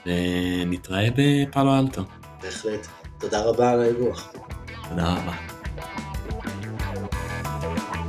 ונתראה 0.07 1.09
בפאלו 1.17 1.79
אלטו. 1.79 2.03
בהחלט. 2.43 3.00
תודה 3.21 3.41
רבה 3.41 3.71
על 3.71 3.81
האירוח. 3.81 4.33
תודה 4.89 5.09
רבה. 5.09 5.33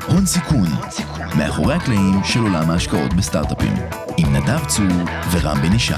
הון 0.08 0.26
סיכון, 0.26 0.68
מאחורי 1.38 1.74
הקלעים 1.74 2.24
של 2.24 2.40
עולם 2.40 2.70
ההשקעות 2.70 3.14
בסטארט-אפים, 3.14 3.74
עם 4.18 4.36
נדב 4.36 4.66
צור 4.68 4.86
ורם 5.32 5.58
בן 5.62 5.76
ישי. 5.76 5.94